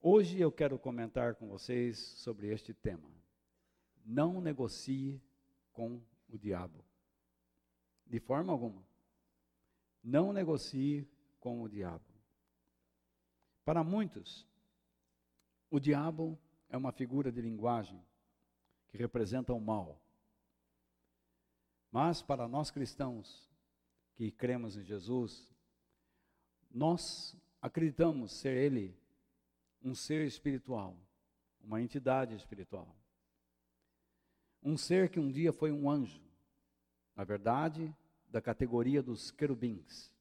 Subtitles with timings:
[0.00, 3.10] Hoje eu quero comentar com vocês sobre este tema.
[4.06, 5.20] Não negocie
[5.72, 6.84] com o diabo.
[8.06, 8.86] De forma alguma.
[10.02, 11.04] Não negocie
[11.40, 12.04] com o diabo.
[13.64, 14.46] Para muitos,
[15.68, 18.00] o diabo é uma figura de linguagem
[18.86, 20.00] que representa o mal.
[21.90, 23.50] Mas para nós cristãos
[24.14, 25.50] que cremos em Jesus,
[26.70, 28.96] nós acreditamos ser ele
[29.82, 30.96] um ser espiritual,
[31.60, 32.94] uma entidade espiritual.
[34.62, 36.22] Um ser que um dia foi um anjo,
[37.14, 37.94] na verdade,
[38.28, 40.12] da categoria dos querubins.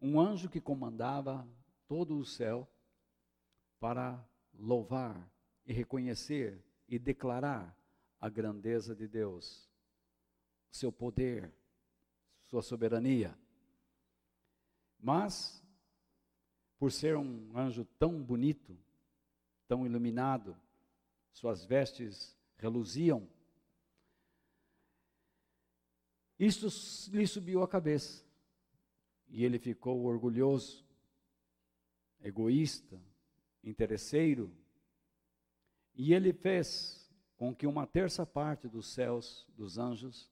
[0.00, 1.46] Um anjo que comandava
[1.86, 2.68] todo o céu
[3.78, 4.22] para
[4.54, 5.30] louvar
[5.66, 7.76] e reconhecer e declarar
[8.20, 9.68] a grandeza de Deus,
[10.70, 11.52] seu poder,
[12.44, 13.36] sua soberania.
[15.00, 15.61] Mas
[16.82, 18.76] por ser um anjo tão bonito,
[19.68, 20.56] tão iluminado,
[21.30, 23.28] suas vestes reluziam.
[26.36, 26.66] Isto
[27.16, 28.26] lhe subiu à cabeça.
[29.28, 30.84] E ele ficou orgulhoso,
[32.20, 33.00] egoísta,
[33.62, 34.52] interesseiro.
[35.94, 40.28] E ele fez com que uma terça parte dos céus, dos anjos,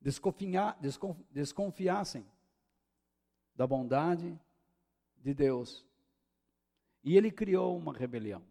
[0.00, 2.24] desconfiassem
[3.54, 4.40] da bondade
[5.22, 5.86] de Deus.
[7.02, 8.44] E ele criou uma rebelião.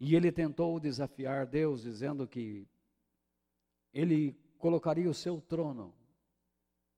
[0.00, 2.66] E ele tentou desafiar Deus, dizendo que
[3.92, 5.94] ele colocaria o seu trono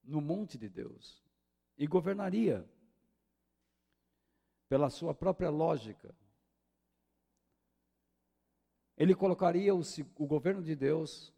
[0.02, 1.22] no monte de Deus
[1.76, 2.68] e governaria
[4.68, 6.14] pela sua própria lógica.
[8.96, 9.80] Ele colocaria o,
[10.16, 11.32] o governo de Deus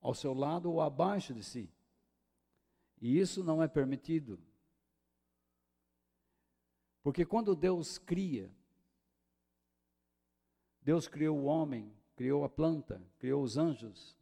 [0.00, 1.72] ao seu lado ou abaixo de si.
[3.00, 4.38] E isso não é permitido.
[7.02, 8.50] Porque quando Deus cria,
[10.82, 14.18] Deus criou o homem, criou a planta, criou os anjos.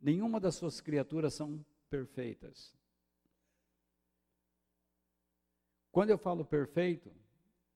[0.00, 2.76] Nenhuma das suas criaturas são perfeitas.
[5.90, 7.10] Quando eu falo perfeito,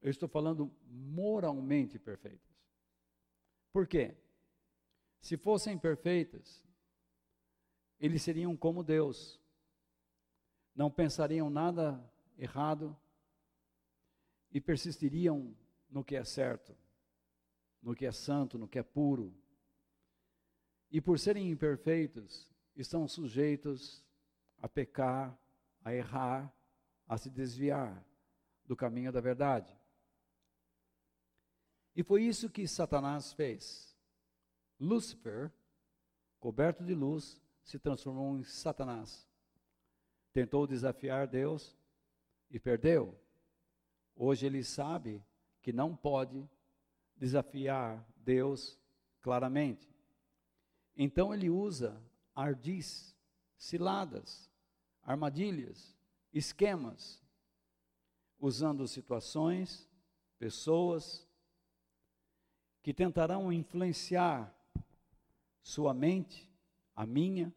[0.01, 2.53] eu estou falando moralmente perfeitas.
[3.73, 4.17] Por quê?
[5.21, 6.65] Se fossem perfeitas,
[7.99, 9.41] eles seriam como Deus.
[10.75, 12.05] Não pensariam nada
[12.37, 12.97] errado,
[14.53, 15.57] e persistiriam
[15.89, 16.77] no que é certo,
[17.83, 19.35] no que é santo, no que é puro.
[20.91, 24.05] E por serem imperfeitos, estão sujeitos
[24.59, 25.37] a pecar,
[25.83, 26.55] a errar,
[27.09, 28.05] a se desviar
[28.65, 29.77] do caminho da verdade.
[31.95, 33.97] E foi isso que Satanás fez.
[34.79, 35.53] Lúcifer,
[36.41, 39.29] coberto de luz, se transformou em Satanás.
[40.33, 41.77] Tentou desafiar Deus
[42.51, 43.22] e perdeu.
[44.15, 45.23] Hoje ele sabe
[45.61, 46.49] que não pode
[47.17, 48.79] desafiar Deus
[49.21, 49.89] claramente.
[50.97, 52.03] Então ele usa
[52.35, 53.17] ardis,
[53.57, 54.51] ciladas,
[55.03, 55.97] armadilhas,
[56.33, 57.23] esquemas,
[58.39, 59.89] usando situações,
[60.39, 61.27] pessoas
[62.83, 64.53] que tentarão influenciar
[65.63, 66.51] sua mente,
[66.95, 67.55] a minha,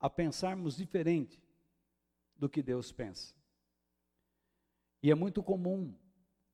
[0.00, 1.40] a pensarmos diferente
[2.36, 3.37] do que Deus pensa.
[5.02, 5.94] E é muito comum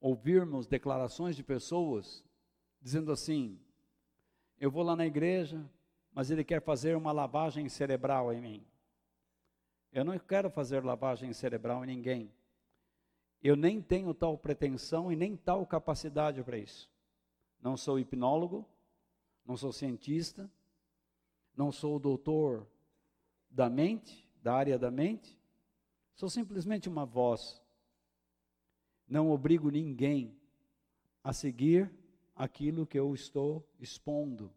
[0.00, 2.24] ouvirmos declarações de pessoas
[2.80, 3.58] dizendo assim:
[4.60, 5.64] eu vou lá na igreja,
[6.12, 8.66] mas ele quer fazer uma lavagem cerebral em mim.
[9.92, 12.32] Eu não quero fazer lavagem cerebral em ninguém.
[13.42, 16.90] Eu nem tenho tal pretensão e nem tal capacidade para isso.
[17.60, 18.66] Não sou hipnólogo,
[19.44, 20.50] não sou cientista,
[21.56, 22.66] não sou doutor
[23.50, 25.38] da mente, da área da mente.
[26.14, 27.62] Sou simplesmente uma voz
[29.14, 30.36] não obrigo ninguém
[31.22, 31.88] a seguir
[32.34, 34.52] aquilo que eu estou expondo,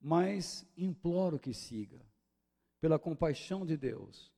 [0.00, 2.00] mas imploro que siga,
[2.80, 4.32] pela compaixão de Deus,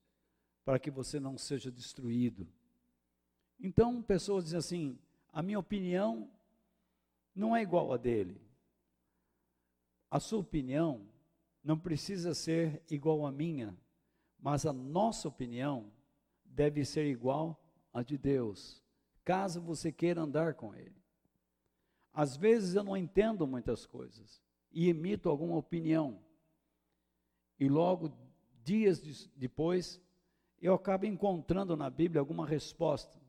[0.64, 2.44] para que você não seja destruído.
[3.60, 4.98] Então, pessoas dizem assim:
[5.33, 6.28] a minha opinião
[7.33, 8.42] não é igual a dele.
[10.10, 11.06] A sua opinião
[11.62, 13.78] não precisa ser igual à minha,
[14.41, 15.89] mas a nossa opinião
[16.44, 17.62] deve ser igual
[17.92, 18.83] a de Deus,
[19.28, 20.97] caso você queira andar com Ele.
[22.15, 24.42] Às vezes eu não entendo muitas coisas
[24.72, 26.19] e emito alguma opinião,
[27.60, 28.10] e logo,
[28.65, 30.01] dias de, depois,
[30.63, 33.21] eu acabo encontrando na Bíblia alguma resposta.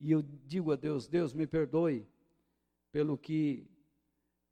[0.00, 2.04] E eu digo a Deus: Deus, me perdoe
[2.90, 3.70] pelo que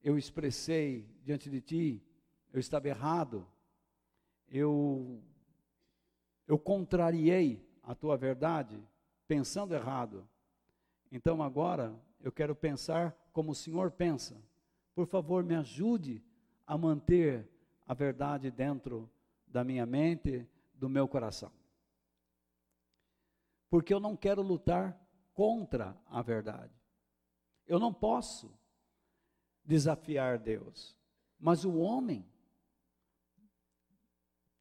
[0.04, 2.02] eu expressei diante de Ti,
[2.52, 3.44] eu estava errado,
[4.48, 5.20] eu,
[6.46, 8.80] eu contrariei a Tua verdade,
[9.28, 10.26] pensando errado.
[11.12, 14.42] Então agora eu quero pensar como o Senhor pensa.
[14.94, 16.24] Por favor, me ajude
[16.66, 17.48] a manter
[17.86, 19.08] a verdade dentro
[19.46, 21.52] da minha mente, do meu coração.
[23.70, 24.98] Porque eu não quero lutar
[25.34, 26.74] contra a verdade.
[27.66, 28.50] Eu não posso
[29.62, 30.96] desafiar Deus.
[31.38, 32.26] Mas o homem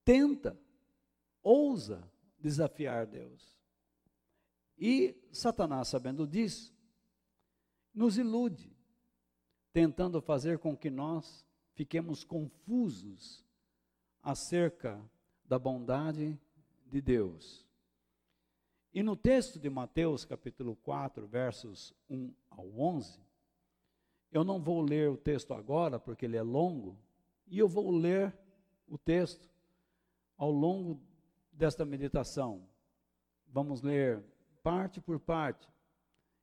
[0.03, 0.59] tenta,
[1.41, 3.56] ousa desafiar Deus.
[4.77, 6.73] E Satanás, sabendo disso,
[7.93, 8.71] nos ilude,
[9.73, 13.43] tentando fazer com que nós fiquemos confusos
[14.21, 15.03] acerca
[15.45, 16.39] da bondade
[16.85, 17.65] de Deus.
[18.93, 23.19] E no texto de Mateus, capítulo 4, versos 1 ao 11,
[24.31, 26.97] eu não vou ler o texto agora, porque ele é longo,
[27.47, 28.35] e eu vou ler
[28.87, 29.49] o texto
[30.37, 30.99] ao longo
[31.51, 32.67] desta meditação.
[33.47, 34.23] Vamos ler
[34.67, 35.65] parte por parte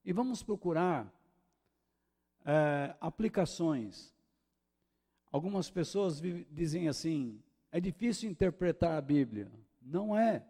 [0.03, 1.13] e vamos procurar
[2.43, 4.15] é, aplicações.
[5.31, 9.53] Algumas pessoas dizem assim: é difícil interpretar a Bíblia.
[9.79, 10.43] Não é.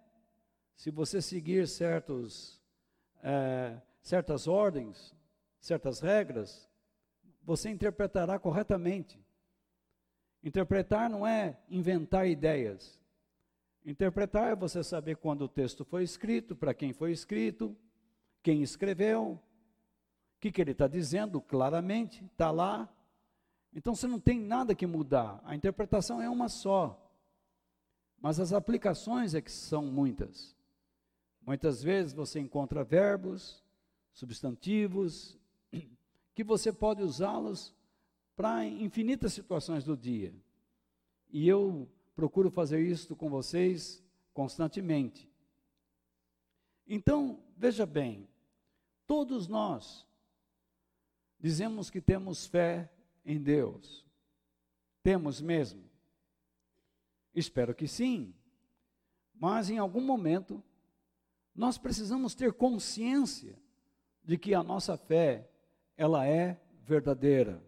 [0.76, 2.62] Se você seguir certos,
[3.20, 5.12] é, certas ordens,
[5.58, 6.70] certas regras,
[7.42, 9.20] você interpretará corretamente.
[10.44, 13.02] Interpretar não é inventar ideias.
[13.84, 17.76] Interpretar é você saber quando o texto foi escrito, para quem foi escrito,
[18.42, 19.40] quem escreveu, o
[20.40, 22.88] que, que ele está dizendo claramente, está lá.
[23.74, 25.40] Então você não tem nada que mudar.
[25.44, 27.00] A interpretação é uma só.
[28.18, 30.56] Mas as aplicações é que são muitas.
[31.42, 33.62] Muitas vezes você encontra verbos,
[34.14, 35.38] substantivos,
[36.34, 37.74] que você pode usá-los
[38.34, 40.34] para infinitas situações do dia.
[41.30, 44.02] E eu procuro fazer isso com vocês
[44.32, 45.30] constantemente.
[46.86, 48.28] Então, veja bem,
[49.06, 50.06] todos nós
[51.38, 52.90] dizemos que temos fé
[53.24, 54.04] em Deus.
[55.02, 55.84] Temos mesmo?
[57.34, 58.34] Espero que sim.
[59.34, 60.62] Mas em algum momento
[61.54, 63.58] nós precisamos ter consciência
[64.22, 65.48] de que a nossa fé
[65.96, 67.62] ela é verdadeira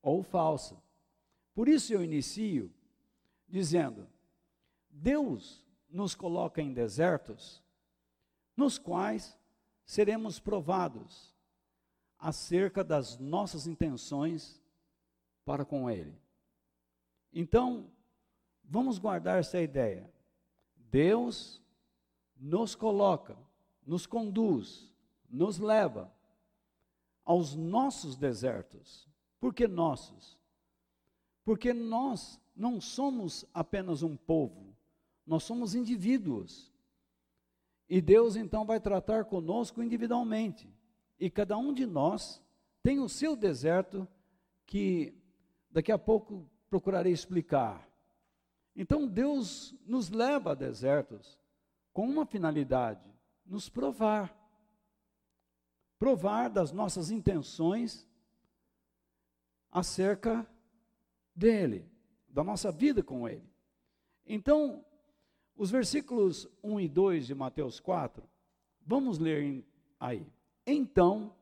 [0.00, 0.82] ou falsa.
[1.54, 2.72] Por isso eu inicio
[3.52, 4.08] dizendo:
[4.88, 7.62] Deus nos coloca em desertos
[8.56, 9.38] nos quais
[9.84, 11.36] seremos provados
[12.18, 14.60] acerca das nossas intenções
[15.44, 16.18] para com Ele.
[17.32, 17.90] Então,
[18.64, 20.10] vamos guardar essa ideia.
[20.76, 21.62] Deus
[22.36, 23.36] nos coloca,
[23.84, 24.90] nos conduz,
[25.28, 26.12] nos leva
[27.24, 29.08] aos nossos desertos.
[29.38, 30.38] Por que nossos?
[31.44, 34.76] Porque nós não somos apenas um povo,
[35.26, 36.72] nós somos indivíduos.
[37.88, 40.72] E Deus então vai tratar conosco individualmente.
[41.18, 42.42] E cada um de nós
[42.82, 44.08] tem o seu deserto
[44.66, 45.14] que
[45.70, 47.88] daqui a pouco procurarei explicar.
[48.74, 51.38] Então Deus nos leva a desertos
[51.92, 53.04] com uma finalidade:
[53.44, 54.42] nos provar
[56.02, 58.04] provar das nossas intenções
[59.70, 60.44] acerca
[61.32, 61.88] dele,
[62.32, 63.46] da nossa vida com ele.
[64.26, 64.84] Então,
[65.54, 68.22] os versículos 1 e 2 de Mateus 4,
[68.84, 69.64] vamos ler
[70.00, 70.26] aí.
[70.66, 71.34] Então,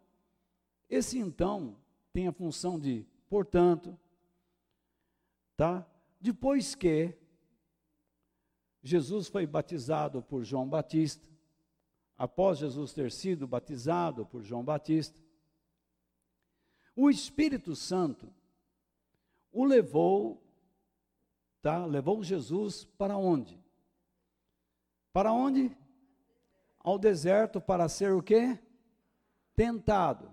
[0.88, 1.76] esse então
[2.12, 3.96] tem a função de, portanto,
[5.56, 5.86] tá?
[6.20, 7.14] Depois que
[8.82, 11.28] Jesus foi batizado por João Batista,
[12.16, 15.18] após Jesus ter sido batizado por João Batista,
[16.96, 18.28] o Espírito Santo
[19.52, 20.42] o levou,
[21.62, 21.84] tá?
[21.84, 23.62] Levou Jesus para onde?
[25.12, 25.76] Para onde?
[26.78, 28.58] Ao deserto para ser o quê?
[29.54, 30.30] Tentado.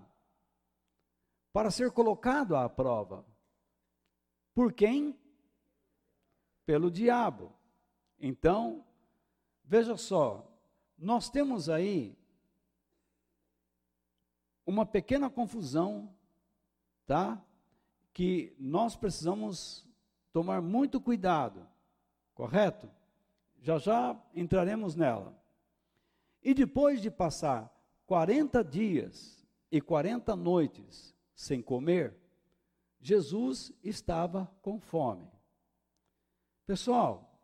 [1.52, 3.24] Para ser colocado à prova.
[4.54, 5.18] Por quem?
[6.64, 7.52] Pelo diabo.
[8.18, 8.84] Então,
[9.64, 10.48] veja só,
[10.96, 12.18] nós temos aí
[14.66, 16.14] uma pequena confusão,
[17.06, 17.42] tá?
[18.12, 19.87] Que nós precisamos
[20.32, 21.66] tomar muito cuidado,
[22.34, 22.90] correto?
[23.60, 25.36] Já já entraremos nela.
[26.42, 27.74] E depois de passar
[28.06, 32.16] 40 dias e 40 noites sem comer,
[33.00, 35.30] Jesus estava com fome.
[36.66, 37.38] Pessoal,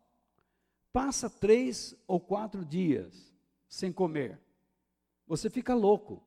[0.91, 3.33] passa três ou quatro dias
[3.67, 4.39] sem comer.
[5.27, 6.23] Você fica louco.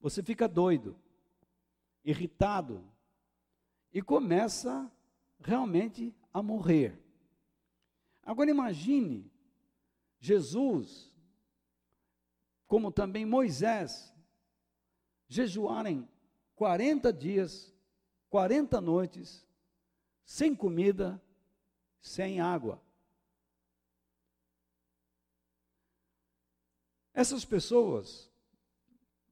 [0.00, 0.96] Você fica doido,
[2.04, 2.84] irritado
[3.92, 4.90] e começa
[5.40, 7.00] realmente a morrer.
[8.22, 9.30] Agora imagine
[10.18, 11.14] Jesus
[12.66, 14.12] como também Moisés,
[15.28, 16.08] jejuarem
[16.56, 17.72] 40 dias,
[18.28, 19.46] 40 noites,
[20.24, 21.22] sem comida,
[22.00, 22.82] sem água.
[27.14, 28.30] Essas pessoas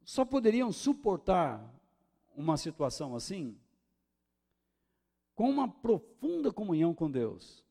[0.05, 1.75] só poderiam suportar
[2.37, 3.59] uma situação assim
[5.35, 7.65] com uma profunda comunhão com Deus.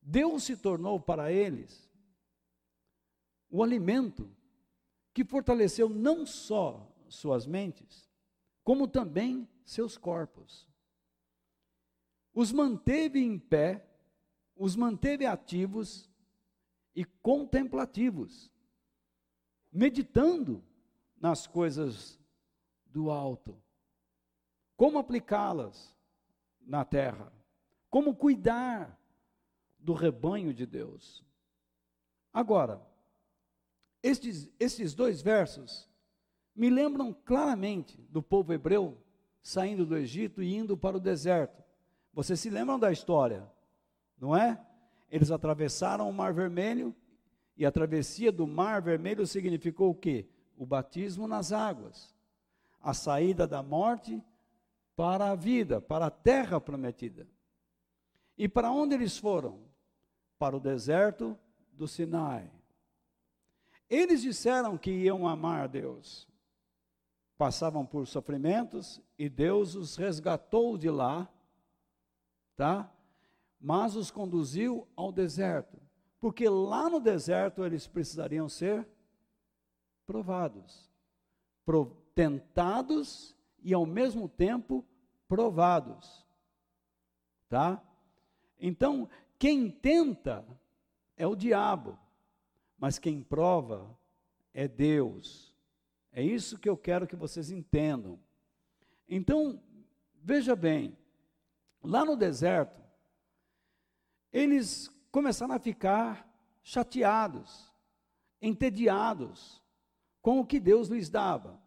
[0.00, 1.90] Deus se tornou para eles
[3.48, 4.28] o alimento
[5.12, 8.10] que fortaleceu não só suas mentes,
[8.64, 10.68] como também seus corpos.
[12.34, 13.86] Os manteve em pé,
[14.56, 16.08] os manteve ativos
[16.94, 18.50] e contemplativos,
[19.70, 20.64] meditando
[21.16, 22.18] nas coisas
[22.86, 23.62] do alto.
[24.82, 25.94] Como aplicá-las
[26.66, 27.32] na terra?
[27.88, 28.98] Como cuidar
[29.78, 31.24] do rebanho de Deus?
[32.32, 32.82] Agora,
[34.02, 35.88] estes, estes dois versos
[36.52, 38.98] me lembram claramente do povo hebreu
[39.40, 41.62] saindo do Egito e indo para o deserto.
[42.12, 43.48] Vocês se lembram da história,
[44.18, 44.60] não é?
[45.08, 46.92] Eles atravessaram o Mar Vermelho
[47.56, 50.26] e a travessia do Mar Vermelho significou o quê?
[50.56, 52.12] O batismo nas águas,
[52.80, 54.20] a saída da morte
[54.94, 57.26] para a vida, para a terra prometida.
[58.36, 59.60] E para onde eles foram?
[60.38, 61.38] Para o deserto
[61.72, 62.50] do Sinai.
[63.88, 66.28] Eles disseram que iam amar a Deus.
[67.36, 71.28] Passavam por sofrimentos e Deus os resgatou de lá,
[72.56, 72.90] tá?
[73.60, 75.78] Mas os conduziu ao deserto,
[76.20, 78.86] porque lá no deserto eles precisariam ser
[80.06, 80.90] provados,
[82.14, 84.84] tentados e ao mesmo tempo
[85.28, 86.26] provados.
[87.48, 87.82] Tá?
[88.58, 90.46] Então, quem tenta
[91.16, 91.98] é o diabo
[92.82, 93.96] mas quem prova
[94.52, 95.54] é Deus.
[96.10, 98.18] É isso que eu quero que vocês entendam.
[99.08, 99.62] Então,
[100.20, 100.98] veja bem,
[101.80, 102.82] lá no deserto,
[104.32, 106.28] eles começaram a ficar
[106.60, 107.72] chateados,
[108.40, 109.62] entediados
[110.20, 111.61] com o que Deus lhes dava.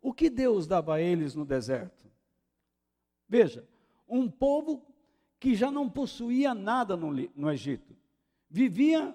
[0.00, 2.10] O que Deus dava a eles no deserto?
[3.28, 3.68] Veja,
[4.08, 4.86] um povo
[5.38, 7.96] que já não possuía nada no, no Egito,
[8.48, 9.14] vivia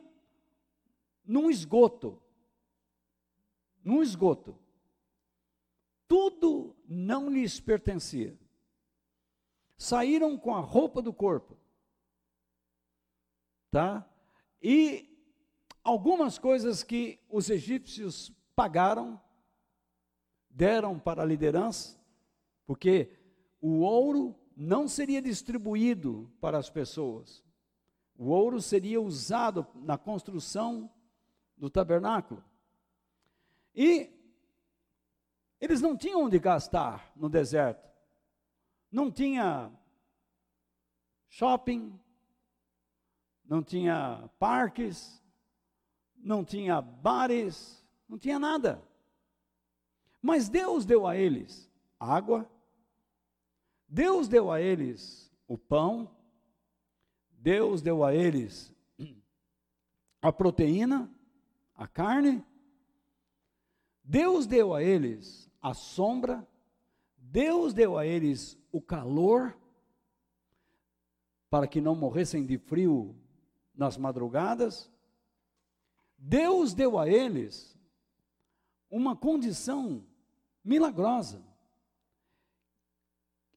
[1.25, 2.21] num esgoto.
[3.83, 4.57] Num esgoto.
[6.07, 8.37] Tudo não lhes pertencia.
[9.77, 11.57] Saíram com a roupa do corpo.
[13.71, 14.07] Tá?
[14.61, 15.09] E
[15.83, 19.19] algumas coisas que os egípcios pagaram,
[20.53, 21.99] deram para a liderança,
[22.65, 23.09] porque
[23.59, 27.43] o ouro não seria distribuído para as pessoas.
[28.15, 30.89] O ouro seria usado na construção
[31.57, 32.43] do tabernáculo.
[33.75, 34.11] E
[35.59, 37.89] eles não tinham onde gastar no deserto.
[38.91, 39.71] Não tinha
[41.27, 41.99] shopping,
[43.43, 45.19] não tinha parques,
[46.15, 48.81] não tinha bares, não tinha nada.
[50.23, 52.49] Mas Deus deu a eles água,
[53.89, 56.09] Deus deu a eles o pão,
[57.29, 58.73] Deus deu a eles
[60.21, 61.13] a proteína,
[61.75, 62.41] a carne.
[64.01, 66.47] Deus deu a eles a sombra,
[67.17, 69.57] Deus deu a eles o calor,
[71.49, 73.13] para que não morressem de frio
[73.75, 74.89] nas madrugadas.
[76.17, 77.77] Deus deu a eles
[78.89, 80.05] uma condição
[80.63, 81.43] milagrosa,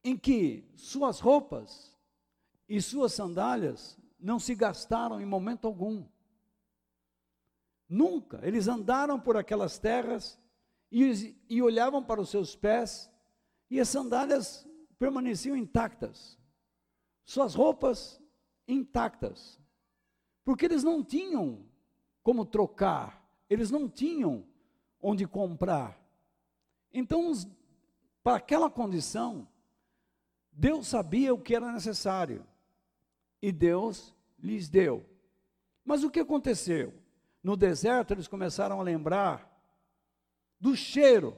[0.03, 1.95] em que suas roupas
[2.67, 6.05] e suas sandálias não se gastaram em momento algum.
[7.87, 8.39] Nunca.
[8.43, 10.39] Eles andaram por aquelas terras
[10.91, 13.09] e, e olhavam para os seus pés
[13.69, 16.37] e as sandálias permaneciam intactas.
[17.25, 18.21] Suas roupas
[18.67, 19.59] intactas.
[20.43, 21.65] Porque eles não tinham
[22.23, 24.45] como trocar, eles não tinham
[25.01, 25.97] onde comprar.
[26.97, 27.31] Então,
[28.23, 29.47] para aquela condição,
[30.51, 32.45] Deus sabia o que era necessário
[33.41, 35.05] e Deus lhes deu.
[35.85, 36.93] Mas o que aconteceu?
[37.47, 39.49] no deserto, eles começaram a lembrar
[40.59, 41.37] do cheiro,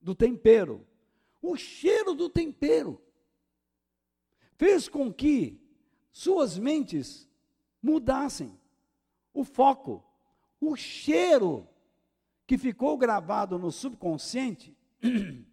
[0.00, 0.84] do tempero.
[1.40, 3.00] O cheiro do tempero
[4.56, 5.62] fez com que
[6.10, 7.28] suas mentes
[7.80, 8.58] mudassem
[9.32, 10.02] o foco,
[10.60, 11.68] o cheiro
[12.46, 14.76] que ficou gravado no subconsciente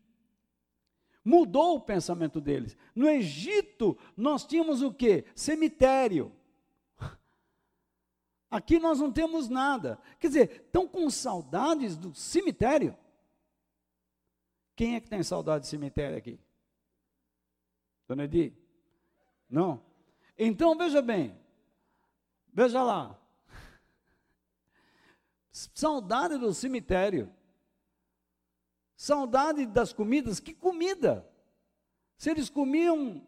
[1.23, 2.77] mudou o pensamento deles.
[2.93, 5.25] No Egito, nós tínhamos o que?
[5.35, 6.31] Cemitério.
[8.51, 9.99] Aqui nós não temos nada.
[10.19, 12.95] Quer dizer, estão com saudades do cemitério.
[14.75, 16.39] Quem é que tem saudade de cemitério aqui?
[18.07, 18.53] Dona Edi?
[19.47, 19.83] Não?
[20.37, 21.37] Então, veja bem.
[22.51, 23.19] Veja lá.
[25.53, 27.31] Saudade do cemitério.
[28.95, 30.39] Saudade das comidas.
[30.39, 31.29] Que comida?
[32.17, 33.25] Se eles comiam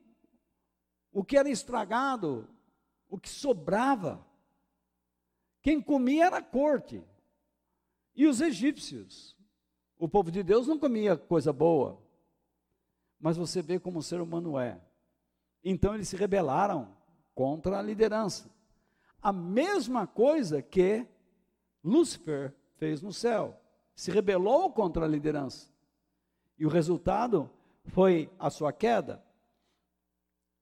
[1.11, 2.49] o que era estragado,
[3.07, 4.25] o que sobrava,
[5.61, 7.03] quem comia era a corte.
[8.15, 9.37] E os egípcios.
[9.97, 12.01] O povo de Deus não comia coisa boa.
[13.19, 14.81] Mas você vê como o ser humano é.
[15.63, 16.97] Então eles se rebelaram
[17.35, 18.49] contra a liderança.
[19.21, 21.07] A mesma coisa que
[21.85, 23.61] Lúcifer fez no céu.
[23.93, 25.69] Se rebelou contra a liderança.
[26.57, 27.49] E o resultado
[27.85, 29.23] foi a sua queda.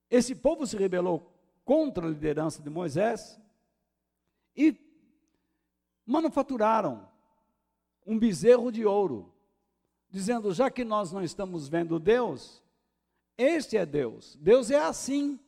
[0.09, 3.39] Esse povo se rebelou contra a liderança de Moisés
[4.55, 4.77] e
[6.05, 7.07] manufaturaram
[8.05, 9.33] um bezerro de ouro,
[10.09, 12.61] dizendo: já que nós não estamos vendo Deus,
[13.37, 14.37] este é Deus.
[14.41, 15.39] Deus é assim.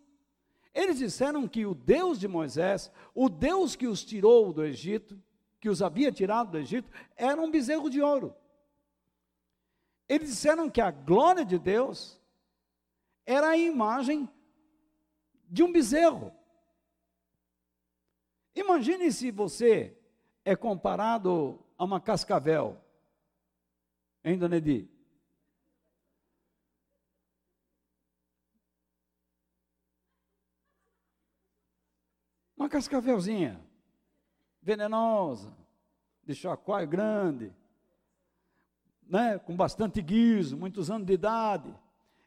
[0.73, 5.21] Eles disseram que o Deus de Moisés, o Deus que os tirou do Egito,
[5.65, 8.35] que os havia tirado do Egito, era um bezerro de ouro.
[10.07, 12.21] Eles disseram que a glória de Deus
[13.25, 14.29] era a imagem
[15.49, 16.31] de um bezerro.
[18.53, 19.97] Imagine se você
[20.43, 22.79] é comparado a uma cascavel.
[24.23, 24.57] Hein, Dona?
[32.55, 33.59] Uma cascavelzinha
[34.65, 35.55] venenosa,
[36.23, 37.53] de chacoalho grande,
[39.03, 41.71] né, com bastante guiso, muitos anos de idade.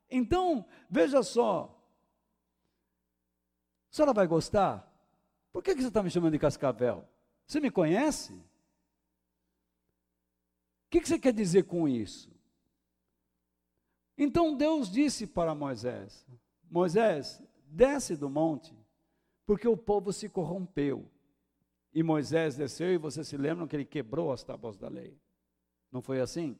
[0.09, 1.77] Então, veja só,
[3.91, 4.89] a senhora vai gostar?
[5.53, 7.05] Por que, que você está me chamando de cascavel?
[7.45, 8.35] Você me conhece?
[8.35, 8.45] O
[10.91, 12.31] que, que você quer dizer com isso?
[14.17, 16.25] Então Deus disse para Moisés:
[16.71, 18.79] Moisés, desce do monte,
[19.45, 21.11] porque o povo se corrompeu.
[21.99, 25.21] E Moisés desceu, e vocês se lembram que ele quebrou as tábuas da lei.
[25.91, 26.57] Não foi assim?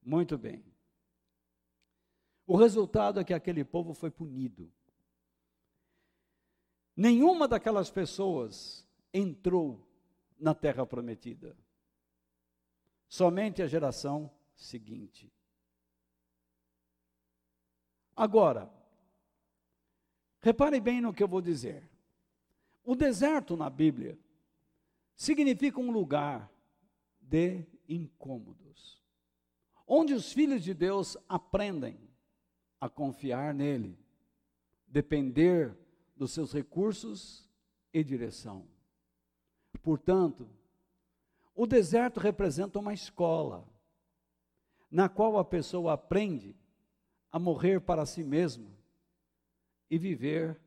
[0.00, 0.64] Muito bem.
[2.46, 4.72] O resultado é que aquele povo foi punido.
[6.96, 9.86] Nenhuma daquelas pessoas entrou
[10.38, 11.54] na terra prometida.
[13.10, 15.30] Somente a geração seguinte.
[18.16, 18.72] Agora,
[20.40, 21.86] repare bem no que eu vou dizer.
[22.82, 24.18] O deserto na Bíblia
[25.20, 26.50] significa um lugar
[27.20, 28.98] de incômodos,
[29.86, 32.00] onde os filhos de Deus aprendem
[32.80, 33.98] a confiar nele,
[34.86, 35.76] depender
[36.16, 37.46] dos seus recursos
[37.92, 38.66] e direção.
[39.82, 40.48] Portanto,
[41.54, 43.68] o deserto representa uma escola,
[44.90, 46.56] na qual a pessoa aprende
[47.30, 48.70] a morrer para si mesma
[49.90, 50.58] e viver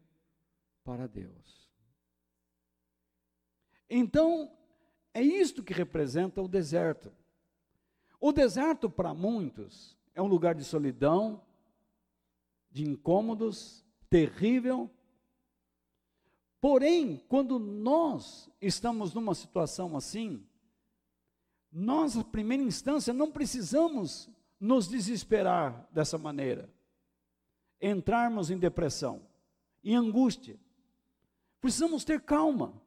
[0.84, 1.63] para Deus.
[3.90, 4.52] Então,
[5.14, 7.12] é isto que representa o deserto.
[8.20, 11.42] O deserto, para muitos, é um lugar de solidão,
[12.72, 14.90] de incômodos, terrível,
[16.64, 20.48] Porém, quando nós estamos numa situação assim,
[21.70, 26.74] nós, na primeira instância, não precisamos nos desesperar dessa maneira,
[27.82, 29.28] entrarmos em depressão,
[29.84, 30.58] em angústia.
[31.60, 32.82] Precisamos ter calma,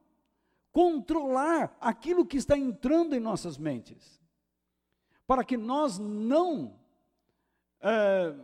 [0.71, 4.21] controlar aquilo que está entrando em nossas mentes,
[5.25, 6.75] para que nós não
[7.81, 8.35] é,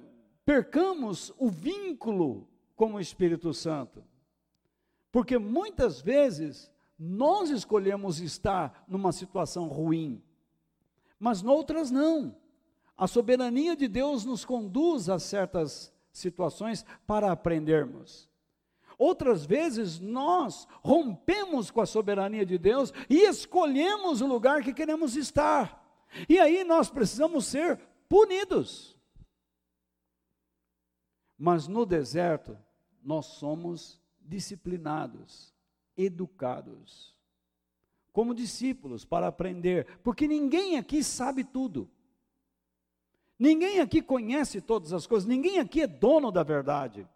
[0.46, 4.04] percamos o vínculo com o Espírito Santo.
[5.12, 10.22] Porque muitas vezes nós escolhemos estar numa situação ruim,
[11.20, 12.36] mas noutras não.
[12.98, 18.30] A soberania de Deus nos conduz a certas situações para aprendermos.
[18.98, 25.16] Outras vezes nós rompemos com a soberania de Deus e escolhemos o lugar que queremos
[25.16, 25.84] estar.
[26.30, 28.98] E aí nós precisamos ser punidos.
[31.38, 32.58] Mas no deserto
[33.04, 35.54] nós somos disciplinados,
[35.98, 37.14] educados,
[38.12, 41.90] como discípulos para aprender, porque ninguém aqui sabe tudo.
[43.38, 47.08] Ninguém aqui conhece todas as coisas, ninguém aqui é dono da verdade.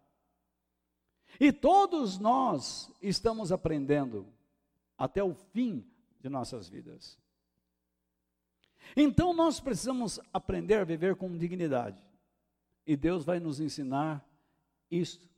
[1.40, 4.26] E todos nós estamos aprendendo
[4.96, 5.86] até o fim
[6.20, 7.16] de nossas vidas.
[8.96, 12.02] Então nós precisamos aprender a viver com dignidade.
[12.86, 14.26] E Deus vai nos ensinar
[14.90, 15.28] isto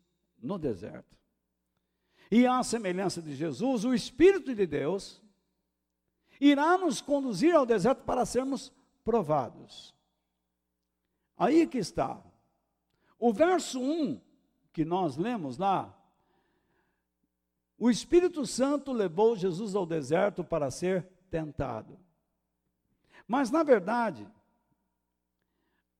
[0.40, 1.16] no deserto.
[2.30, 5.20] E à semelhança de Jesus, o Espírito de Deus
[6.40, 8.72] irá nos conduzir ao deserto para sermos
[9.04, 9.94] provados.
[11.36, 12.22] Aí que está.
[13.18, 14.20] O verso 1
[14.72, 15.96] que nós lemos lá,
[17.78, 21.98] o Espírito Santo levou Jesus ao deserto para ser tentado.
[23.26, 24.28] Mas, na verdade,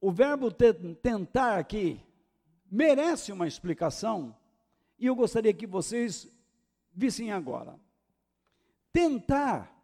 [0.00, 2.00] o verbo tentar aqui
[2.70, 4.37] merece uma explicação
[4.98, 6.30] e eu gostaria que vocês
[6.92, 7.78] vissem agora.
[8.92, 9.74] Tentar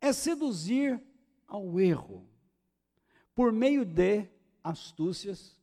[0.00, 1.00] é seduzir
[1.46, 2.26] ao erro
[3.34, 4.26] por meio de
[4.64, 5.55] astúcias,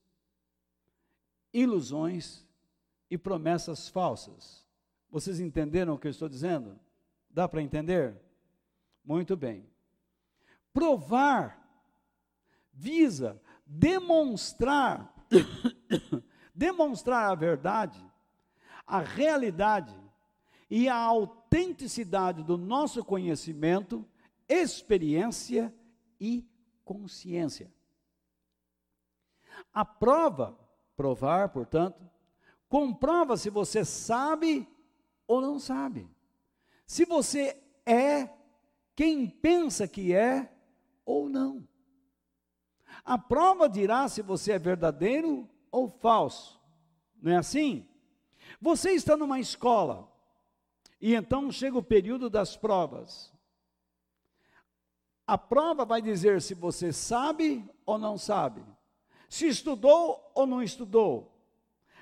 [1.54, 2.46] ilusões
[3.10, 4.66] e promessas falsas.
[5.10, 6.80] Vocês entenderam o que eu estou dizendo?
[7.30, 8.20] Dá para entender?
[9.06, 9.66] Muito bem.
[10.74, 11.62] Provar
[12.74, 15.14] visa demonstrar
[16.54, 18.04] demonstrar a verdade,
[18.86, 19.96] a realidade
[20.70, 24.08] e a autenticidade do nosso conhecimento,
[24.48, 25.74] experiência
[26.20, 26.48] e
[26.84, 27.72] consciência.
[29.74, 30.58] A prova,
[30.96, 32.10] provar, portanto,
[32.70, 34.68] comprova se você sabe
[35.28, 36.10] ou não sabe.
[36.86, 38.30] Se você é
[38.96, 40.52] quem pensa que é
[41.06, 41.68] ou não.
[43.04, 46.62] A prova dirá se você é verdadeiro ou falso.
[47.22, 47.88] Não é assim?
[48.62, 50.12] Você está numa escola
[51.02, 53.34] e então chega o período das provas.
[55.26, 58.64] A prova vai dizer se você sabe ou não sabe,
[59.34, 61.36] se estudou ou não estudou.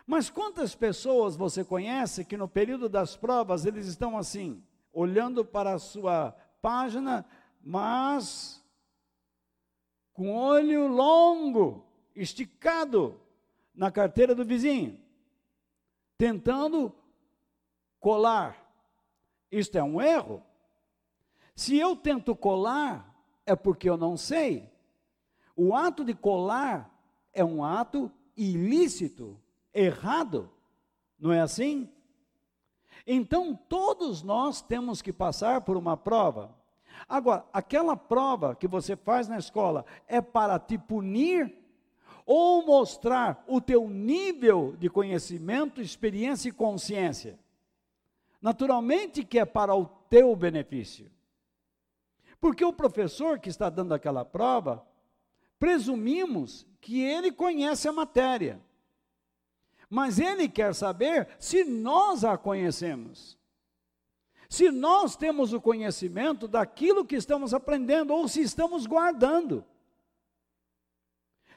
[0.05, 5.71] Mas quantas pessoas você conhece que no período das provas eles estão assim, olhando para
[5.71, 7.25] a sua página,
[7.63, 8.61] mas
[10.11, 13.17] com olho longo, esticado
[13.73, 14.99] na carteira do vizinho,
[16.17, 16.93] tentando
[17.97, 18.57] colar.
[19.49, 20.43] Isto é um erro.
[21.55, 23.15] Se eu tento colar,
[23.45, 24.69] é porque eu não sei.
[25.55, 26.90] O ato de colar
[27.33, 29.39] é um ato ilícito,
[29.73, 30.49] errado.
[31.19, 31.89] Não é assim?
[33.05, 36.55] Então, todos nós temos que passar por uma prova.
[37.07, 41.57] Agora, aquela prova que você faz na escola é para te punir
[42.25, 47.39] ou mostrar o teu nível de conhecimento, experiência e consciência.
[48.41, 51.11] Naturalmente que é para o teu benefício.
[52.39, 54.85] Porque o professor que está dando aquela prova,
[55.59, 58.59] presumimos que ele conhece a matéria.
[59.89, 63.37] Mas ele quer saber se nós a conhecemos.
[64.49, 69.63] Se nós temos o conhecimento daquilo que estamos aprendendo ou se estamos guardando.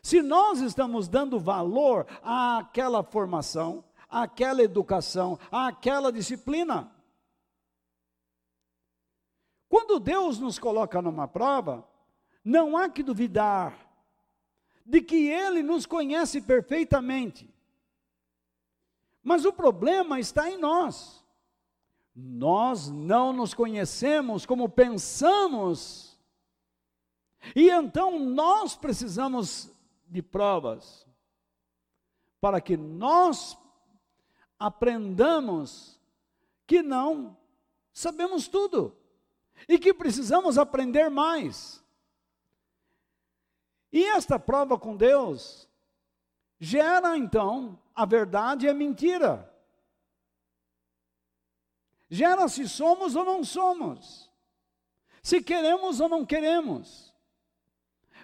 [0.03, 6.93] Se nós estamos dando valor àquela formação, àquela educação, àquela disciplina.
[9.69, 11.89] Quando Deus nos coloca numa prova,
[12.45, 13.84] não há que duvidar
[14.85, 17.53] de que Ele nos conhece perfeitamente.
[19.23, 21.25] Mas o problema está em nós.
[22.14, 26.18] Nós não nos conhecemos como pensamos.
[27.57, 29.70] E então nós precisamos
[30.07, 31.07] de provas,
[32.40, 33.59] para que nós
[34.59, 36.01] aprendamos
[36.66, 37.37] que não
[37.92, 38.97] sabemos tudo
[39.68, 41.84] e que precisamos aprender mais.
[43.95, 45.67] E esta prova com Deus
[46.61, 49.51] gera então a verdade e a mentira.
[52.11, 54.31] Gera se somos ou não somos,
[55.23, 57.15] se queremos ou não queremos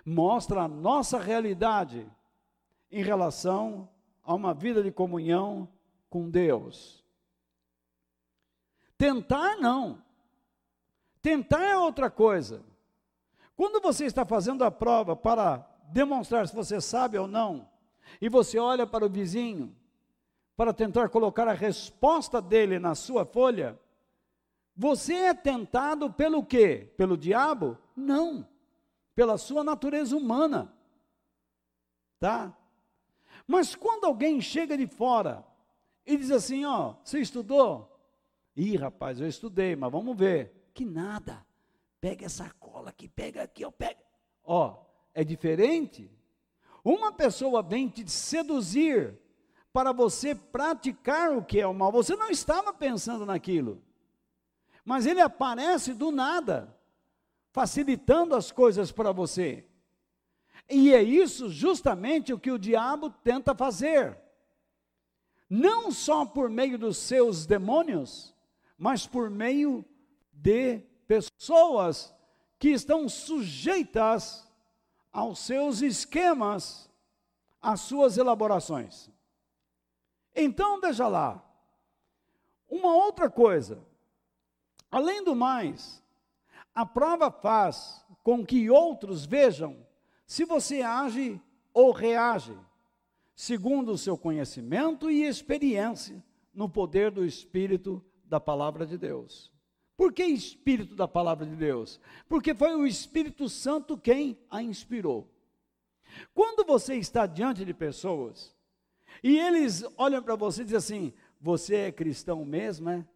[0.04, 2.10] mostra a nossa realidade
[2.90, 3.88] em relação
[4.22, 5.68] a uma vida de comunhão
[6.08, 7.04] com Deus.
[8.96, 10.02] Tentar não.
[11.22, 12.62] Tentar é outra coisa.
[13.60, 17.68] Quando você está fazendo a prova para demonstrar se você sabe ou não,
[18.18, 19.76] e você olha para o vizinho
[20.56, 23.78] para tentar colocar a resposta dele na sua folha,
[24.74, 26.90] você é tentado pelo quê?
[26.96, 27.76] Pelo diabo?
[27.94, 28.48] Não
[29.14, 30.74] pela sua natureza humana.
[32.18, 32.56] Tá?
[33.46, 35.44] Mas quando alguém chega de fora
[36.06, 37.94] e diz assim, ó, você estudou?
[38.56, 40.70] Ih, rapaz, eu estudei, mas vamos ver.
[40.72, 41.49] Que nada.
[42.00, 44.00] Pega essa cola aqui, pega aqui, ó, pega.
[44.42, 44.82] Ó,
[45.12, 46.10] é diferente.
[46.82, 49.18] Uma pessoa vem te seduzir
[49.72, 51.92] para você praticar o que é o mal.
[51.92, 53.82] Você não estava pensando naquilo.
[54.84, 56.74] Mas ele aparece do nada
[57.52, 59.66] facilitando as coisas para você.
[60.68, 64.18] E é isso justamente o que o diabo tenta fazer.
[65.48, 68.32] não só por meio dos seus demônios,
[68.78, 69.84] mas por meio
[70.32, 72.14] de pessoas
[72.56, 74.48] que estão sujeitas
[75.12, 76.88] aos seus esquemas,
[77.60, 79.10] às suas elaborações.
[80.32, 81.44] Então, veja lá,
[82.68, 83.84] uma outra coisa,
[84.88, 86.00] além do mais,
[86.72, 89.84] a prova faz com que outros vejam
[90.24, 91.42] se você age
[91.74, 92.56] ou reage
[93.34, 96.22] segundo o seu conhecimento e experiência
[96.54, 99.50] no poder do Espírito da palavra de Deus.
[100.00, 102.00] Por que Espírito da palavra de Deus?
[102.26, 105.30] Porque foi o Espírito Santo quem a inspirou.
[106.32, 108.56] Quando você está diante de pessoas
[109.22, 113.06] e eles olham para você e dizem assim: Você é cristão mesmo, é?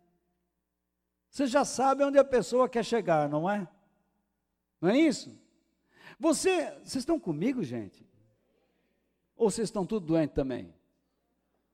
[1.31, 3.66] Você já sabe onde a pessoa quer chegar, não é?
[4.79, 5.35] Não é isso?
[6.20, 8.07] Você, vocês estão comigo, gente?
[9.35, 10.75] Ou vocês estão tudo doentes também?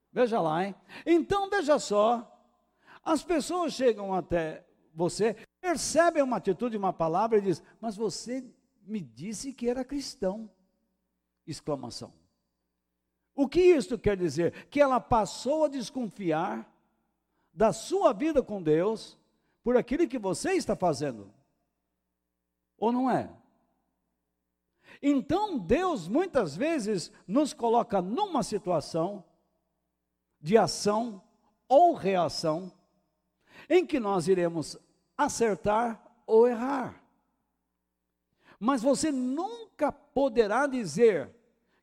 [0.09, 0.75] Veja lá, hein?
[1.05, 2.25] Então, veja só.
[3.03, 8.43] As pessoas chegam até você, percebem uma atitude, uma palavra e dizem, mas você
[8.83, 10.49] me disse que era cristão.
[11.45, 12.13] Exclamação.
[13.35, 14.67] O que isto quer dizer?
[14.67, 16.69] Que ela passou a desconfiar
[17.53, 19.17] da sua vida com Deus
[19.63, 21.33] por aquilo que você está fazendo.
[22.77, 23.31] Ou não é?
[25.01, 29.23] Então Deus muitas vezes nos coloca numa situação
[30.39, 31.23] de ação
[31.67, 32.71] ou reação
[33.71, 34.77] em que nós iremos
[35.17, 37.01] acertar ou errar.
[38.59, 41.33] Mas você nunca poderá dizer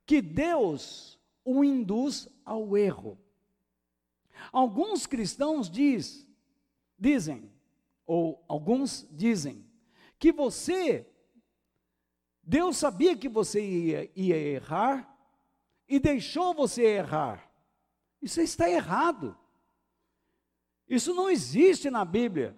[0.04, 3.18] que Deus o induz ao erro.
[4.52, 6.26] Alguns cristãos diz,
[6.98, 7.50] dizem,
[8.06, 9.64] ou alguns dizem,
[10.18, 11.06] que você
[12.42, 15.18] Deus sabia que você ia, ia errar
[15.88, 17.50] e deixou você errar.
[18.20, 19.36] Isso está errado.
[20.88, 22.56] Isso não existe na Bíblia.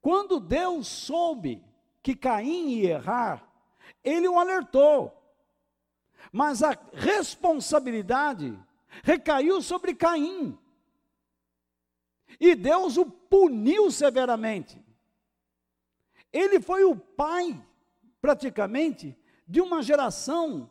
[0.00, 1.64] Quando Deus soube
[2.02, 3.50] que Caim ia errar,
[4.04, 5.14] ele o alertou.
[6.32, 8.58] Mas a responsabilidade
[9.02, 10.58] recaiu sobre Caim.
[12.38, 14.80] E Deus o puniu severamente.
[16.32, 17.60] Ele foi o pai
[18.20, 20.70] praticamente, de uma geração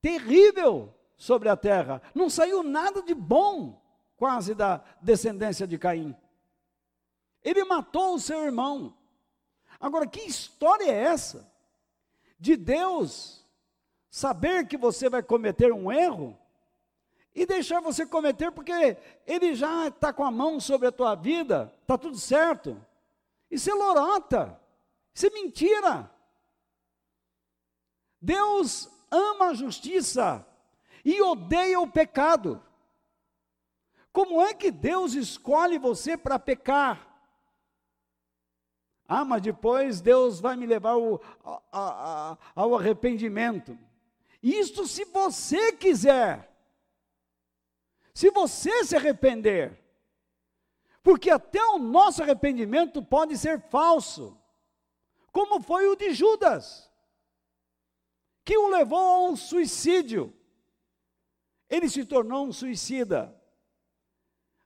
[0.00, 2.00] terrível sobre a terra.
[2.14, 3.81] Não saiu nada de bom,
[4.22, 6.16] quase, da descendência de Caim.
[7.42, 8.96] Ele matou o seu irmão.
[9.80, 11.52] Agora, que história é essa?
[12.38, 13.44] De Deus
[14.08, 16.38] saber que você vai cometer um erro
[17.34, 21.74] e deixar você cometer, porque Ele já está com a mão sobre a tua vida,
[21.80, 22.80] está tudo certo.
[23.50, 24.56] Isso é lorota,
[25.12, 26.08] isso é mentira.
[28.20, 30.46] Deus ama a justiça
[31.04, 32.62] e odeia o pecado.
[34.12, 37.08] Como é que Deus escolhe você para pecar?
[39.08, 41.20] Ah, mas depois Deus vai me levar ao,
[41.70, 43.78] ao, ao arrependimento.
[44.42, 46.50] Isto se você quiser.
[48.14, 49.78] Se você se arrepender.
[51.02, 54.38] Porque até o nosso arrependimento pode ser falso.
[55.32, 56.92] Como foi o de Judas
[58.44, 60.34] que o levou ao suicídio.
[61.68, 63.40] Ele se tornou um suicida.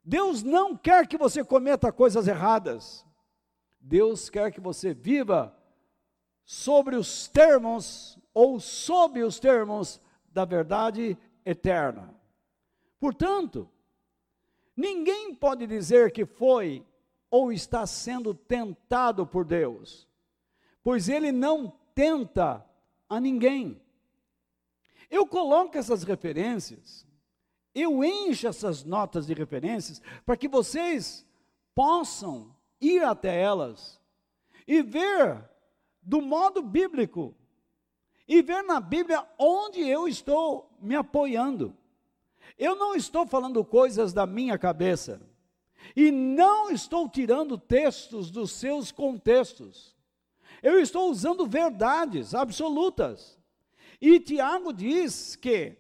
[0.09, 3.05] Deus não quer que você cometa coisas erradas.
[3.81, 5.53] Deus quer que você viva
[6.45, 12.15] sobre os termos ou sob os termos da verdade eterna.
[13.01, 13.69] Portanto,
[14.77, 16.87] ninguém pode dizer que foi
[17.29, 20.09] ou está sendo tentado por Deus,
[20.85, 22.65] pois ele não tenta
[23.09, 23.83] a ninguém.
[25.11, 27.06] Eu coloco essas referências,
[27.77, 31.27] eu encho essas notas de referências para que vocês
[31.75, 34.01] possam ir até elas
[34.67, 35.45] e ver
[36.03, 37.35] do modo bíblico
[38.27, 41.77] e ver na Bíblia onde eu estou me apoiando.
[42.59, 45.21] Eu não estou falando coisas da minha cabeça
[45.95, 49.95] e não estou tirando textos dos seus contextos.
[50.63, 53.39] Eu estou usando verdades absolutas.
[54.01, 55.77] E Tiago diz que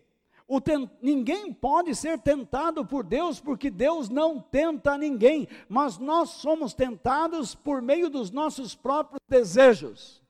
[1.03, 7.55] ninguém pode ser tentado por Deus, porque Deus não tenta ninguém, mas nós somos tentados
[7.55, 10.23] por meio dos nossos próprios desejos.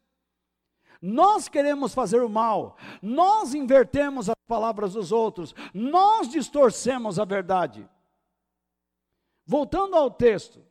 [1.03, 7.87] Nós queremos fazer o mal, nós invertemos as palavras dos outros, nós distorcemos a verdade.
[9.45, 10.65] Voltando ao texto,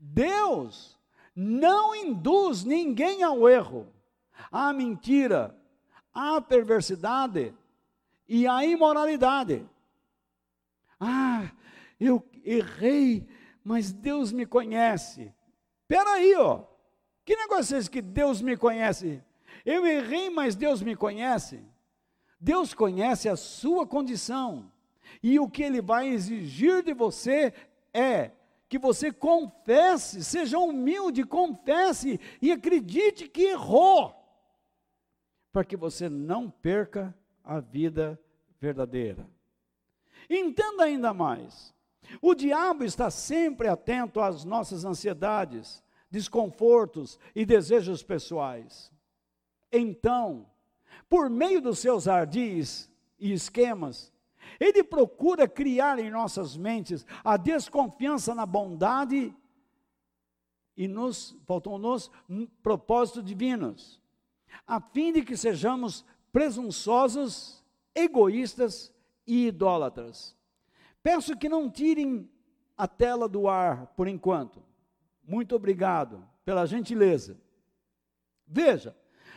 [0.00, 0.98] Deus
[1.36, 3.86] não induz ninguém ao erro,
[4.50, 5.56] à mentira,
[6.12, 7.54] à perversidade
[8.32, 9.68] e à imoralidade.
[10.98, 11.52] Ah,
[12.00, 13.28] eu errei,
[13.62, 15.34] mas Deus me conhece.
[15.82, 16.64] Espera aí, ó.
[17.26, 19.22] Que negócio é esse que Deus me conhece?
[19.66, 21.62] Eu errei, mas Deus me conhece.
[22.40, 24.72] Deus conhece a sua condição.
[25.22, 27.52] E o que Ele vai exigir de você
[27.92, 28.30] é
[28.66, 34.16] que você confesse, seja humilde, confesse e acredite que errou,
[35.52, 38.20] para que você não perca a vida
[38.60, 39.28] verdadeira.
[40.28, 41.74] Entenda ainda mais:
[42.20, 48.92] o diabo está sempre atento às nossas ansiedades, desconfortos e desejos pessoais.
[49.70, 50.46] Então,
[51.08, 54.12] por meio dos seus ardis e esquemas,
[54.60, 59.34] ele procura criar em nossas mentes a desconfiança na bondade
[60.76, 62.10] e nos, faltam-nos,
[62.62, 64.00] propósitos divinos,
[64.66, 67.62] a fim de que sejamos presunçosos,
[67.94, 68.92] egoístas
[69.26, 70.34] e idólatras.
[71.02, 72.28] Peço que não tirem
[72.76, 74.62] a tela do ar por enquanto.
[75.22, 77.38] Muito obrigado pela gentileza.
[78.46, 78.96] Veja,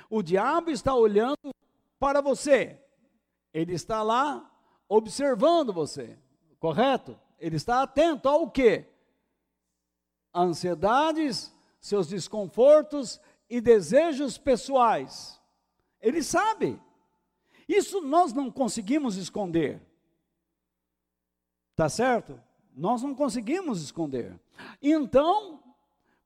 [0.09, 1.51] o diabo está olhando
[1.99, 2.81] para você.
[3.53, 4.51] Ele está lá
[4.87, 6.17] observando você,
[6.59, 7.19] correto?
[7.39, 8.85] Ele está atento ao quê?
[10.33, 15.39] Ansiedades, seus desconfortos e desejos pessoais.
[16.01, 16.79] Ele sabe.
[17.67, 19.81] Isso nós não conseguimos esconder.
[21.75, 22.39] Tá certo?
[22.75, 24.39] Nós não conseguimos esconder.
[24.81, 25.63] Então,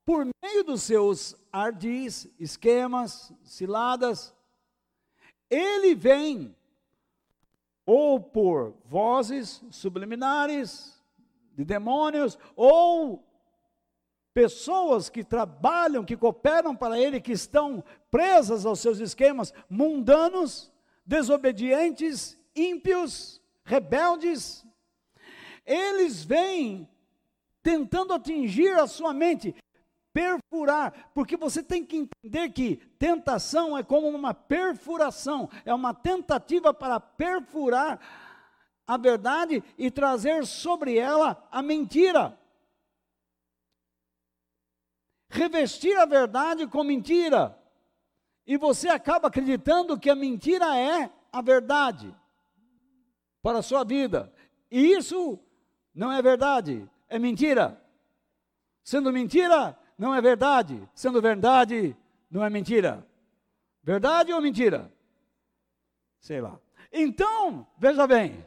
[0.06, 4.36] por meio dos seus ardis, esquemas, ciladas,
[5.50, 6.56] ele vem
[7.86, 11.00] ou por vozes subliminares
[11.56, 13.28] de demônios, ou
[14.34, 20.69] pessoas que trabalham, que cooperam para ele, que estão presas aos seus esquemas mundanos,
[21.10, 24.64] desobedientes, ímpios, rebeldes.
[25.66, 26.88] Eles vêm
[27.64, 29.56] tentando atingir a sua mente,
[30.14, 36.72] perfurar, porque você tem que entender que tentação é como uma perfuração, é uma tentativa
[36.74, 38.00] para perfurar
[38.86, 42.40] a verdade e trazer sobre ela a mentira.
[45.32, 47.59] Revestir a verdade com mentira.
[48.50, 52.12] E você acaba acreditando que a mentira é a verdade
[53.44, 54.34] para a sua vida.
[54.72, 55.38] E isso
[55.94, 57.80] não é verdade, é mentira.
[58.84, 60.82] Sendo mentira, não é verdade.
[60.96, 61.96] Sendo verdade,
[62.28, 63.08] não é mentira.
[63.84, 64.92] Verdade ou mentira?
[66.20, 66.60] Sei lá.
[66.92, 68.44] Então, veja bem.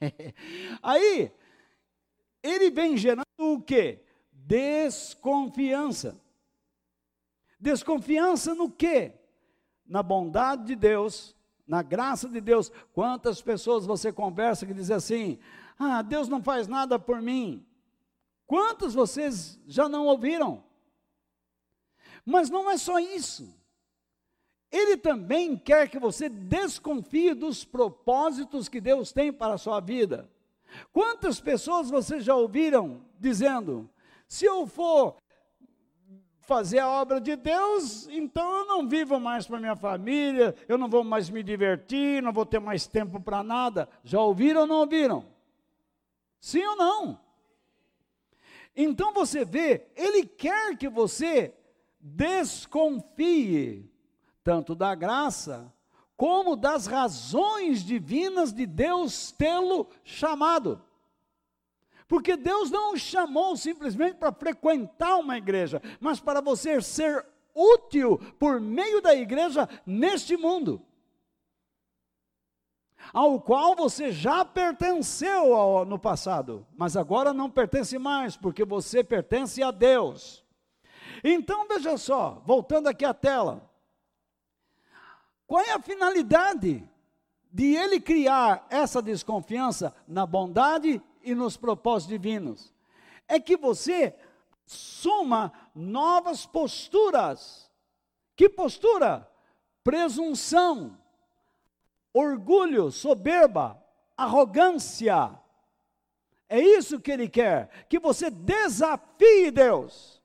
[0.82, 1.30] Aí,
[2.42, 4.02] ele vem gerando o quê?
[4.32, 6.20] Desconfiança.
[7.60, 9.14] Desconfiança no quê?
[9.86, 11.34] Na bondade de Deus,
[11.66, 12.70] na graça de Deus.
[12.92, 15.38] Quantas pessoas você conversa que dizem assim:
[15.78, 17.66] Ah, Deus não faz nada por mim.
[18.46, 20.64] Quantos vocês já não ouviram?
[22.24, 23.54] Mas não é só isso.
[24.70, 30.28] Ele também quer que você desconfie dos propósitos que Deus tem para a sua vida.
[30.92, 33.88] Quantas pessoas vocês já ouviram dizendo:
[34.28, 35.16] se eu for
[36.46, 40.88] fazer a obra de Deus, então eu não vivo mais para minha família, eu não
[40.88, 43.88] vou mais me divertir, não vou ter mais tempo para nada.
[44.04, 45.26] Já ouviram ou não ouviram?
[46.40, 47.20] Sim ou não?
[48.76, 51.52] Então você vê, ele quer que você
[52.00, 53.90] desconfie
[54.44, 55.72] tanto da graça
[56.16, 60.80] como das razões divinas de Deus tê-lo chamado.
[62.08, 68.18] Porque Deus não o chamou simplesmente para frequentar uma igreja, mas para você ser útil
[68.38, 70.80] por meio da igreja neste mundo,
[73.12, 79.02] ao qual você já pertenceu ao, no passado, mas agora não pertence mais, porque você
[79.02, 80.44] pertence a Deus.
[81.24, 83.68] Então veja só, voltando aqui à tela.
[85.46, 86.88] Qual é a finalidade
[87.50, 92.72] de ele criar essa desconfiança na bondade e nos propósitos divinos?
[93.28, 94.14] É que você
[94.64, 97.70] soma novas posturas.
[98.34, 99.30] Que postura?
[99.84, 100.98] Presunção,
[102.14, 103.82] orgulho, soberba,
[104.16, 105.38] arrogância.
[106.48, 110.16] É isso que ele quer, que você desafie Deus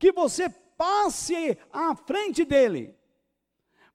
[0.00, 2.98] que você passe à frente dele.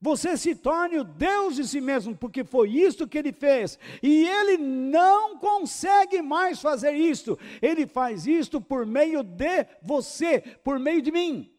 [0.00, 3.78] Você se torne o Deus de si mesmo, porque foi isto que ele fez.
[4.02, 7.38] E ele não consegue mais fazer isto.
[7.62, 11.50] Ele faz isto por meio de você, por meio de mim.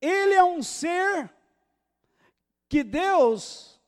[0.00, 1.32] Ele é um ser
[2.68, 3.80] que Deus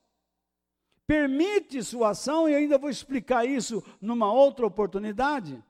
[1.05, 5.63] permite sua ação, e ainda vou explicar isso numa outra oportunidade.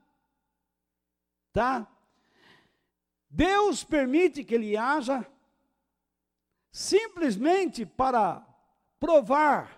[1.51, 1.87] Tá?
[3.35, 5.27] Deus permite que ele haja
[6.71, 8.47] simplesmente para
[8.97, 9.77] provar.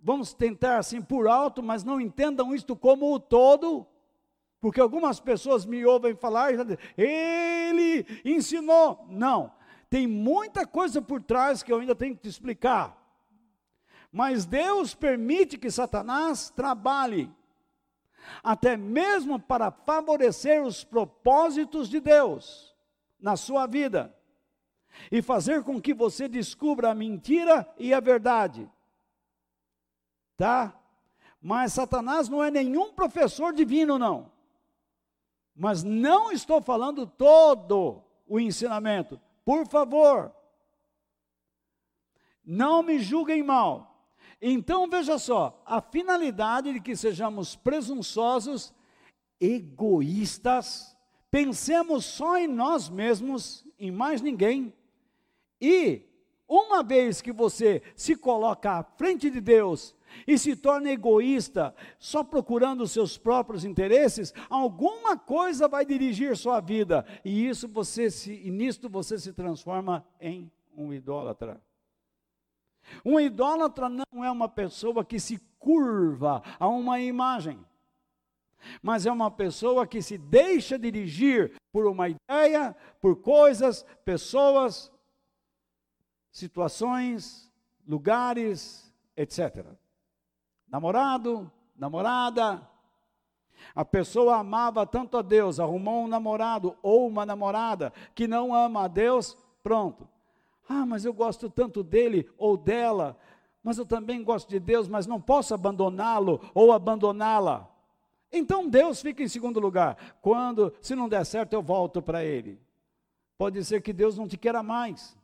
[0.00, 3.84] Vamos tentar assim por alto, mas não entendam isto como o todo,
[4.60, 6.52] porque algumas pessoas me ouvem falar,
[6.96, 9.04] ele ensinou.
[9.10, 9.52] Não,
[9.90, 12.96] tem muita coisa por trás que eu ainda tenho que te explicar.
[14.12, 17.28] Mas Deus permite que Satanás trabalhe,
[18.44, 22.75] até mesmo para favorecer os propósitos de Deus
[23.26, 24.16] na sua vida
[25.10, 28.70] e fazer com que você descubra a mentira e a verdade.
[30.36, 30.80] Tá?
[31.42, 34.30] Mas Satanás não é nenhum professor divino, não.
[35.56, 39.20] Mas não estou falando todo o ensinamento.
[39.44, 40.32] Por favor,
[42.44, 44.08] não me julguem mal.
[44.40, 48.72] Então veja só, a finalidade de que sejamos presunçosos,
[49.40, 50.95] egoístas,
[51.30, 54.72] pensemos só em nós mesmos, em mais ninguém,
[55.60, 56.02] e
[56.48, 59.94] uma vez que você se coloca à frente de Deus
[60.26, 66.60] e se torna egoísta, só procurando os seus próprios interesses, alguma coisa vai dirigir sua
[66.60, 71.60] vida, e isso você se, e nisto você se transforma em um idólatra.
[73.04, 77.58] Um idólatra não é uma pessoa que se curva a uma imagem,
[78.82, 84.90] mas é uma pessoa que se deixa dirigir por uma ideia, por coisas, pessoas,
[86.30, 87.52] situações,
[87.86, 89.64] lugares, etc.
[90.68, 92.68] Namorado, namorada.
[93.74, 98.84] A pessoa amava tanto a Deus, arrumou um namorado ou uma namorada que não ama
[98.84, 100.08] a Deus, pronto
[100.68, 103.16] ah, mas eu gosto tanto dele ou dela,
[103.62, 107.70] mas eu também gosto de Deus, mas não posso abandoná-lo ou abandoná-la.
[108.30, 110.16] Então Deus fica em segundo lugar.
[110.20, 112.60] Quando, se não der certo, eu volto para Ele.
[113.38, 115.16] Pode ser que Deus não te queira mais.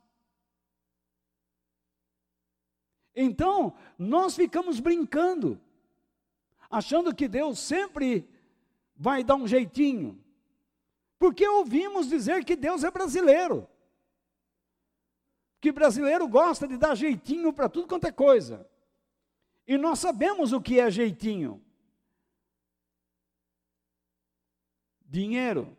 [3.15, 5.59] Então, nós ficamos brincando,
[6.69, 8.27] achando que Deus sempre
[8.95, 10.19] vai dar um jeitinho.
[11.19, 13.67] Porque ouvimos dizer que Deus é brasileiro
[15.63, 18.69] que brasileiro gosta de dar jeitinho para tudo quanto é coisa.
[19.65, 21.62] E nós sabemos o que é jeitinho.
[25.13, 25.77] Dinheiro.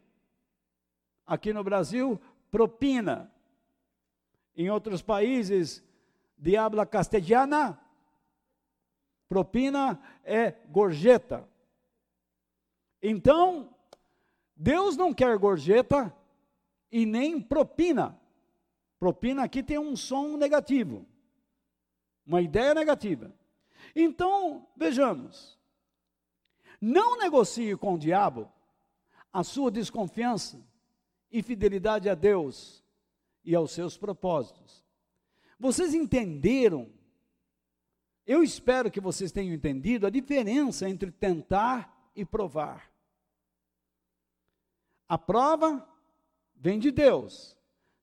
[1.26, 2.20] Aqui no Brasil,
[2.52, 3.28] propina.
[4.56, 5.82] Em outros países,
[6.38, 7.76] diabla castelhana,
[9.28, 11.48] propina é gorjeta.
[13.02, 13.74] Então,
[14.54, 16.14] Deus não quer gorjeta
[16.92, 18.16] e nem propina.
[19.00, 21.04] Propina aqui tem um som negativo,
[22.24, 23.34] uma ideia negativa.
[23.96, 25.58] Então, vejamos.
[26.80, 28.53] Não negocie com o diabo
[29.34, 30.64] a sua desconfiança
[31.28, 32.84] e fidelidade a Deus
[33.44, 34.84] e aos seus propósitos.
[35.58, 36.88] Vocês entenderam?
[38.24, 42.88] Eu espero que vocês tenham entendido a diferença entre tentar e provar.
[45.08, 45.86] A prova
[46.54, 47.58] vem de Deus,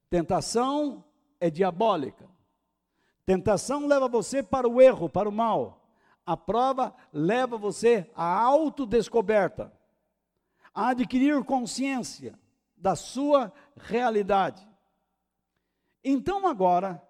[0.10, 1.06] Tentação
[1.40, 2.30] é diabólica.
[3.26, 5.90] Tentação leva você para o erro, para o mal.
[6.26, 9.72] A prova leva você à autodescoberta,
[10.74, 12.40] a adquirir consciência
[12.76, 14.68] da sua realidade.
[16.04, 17.02] Então agora,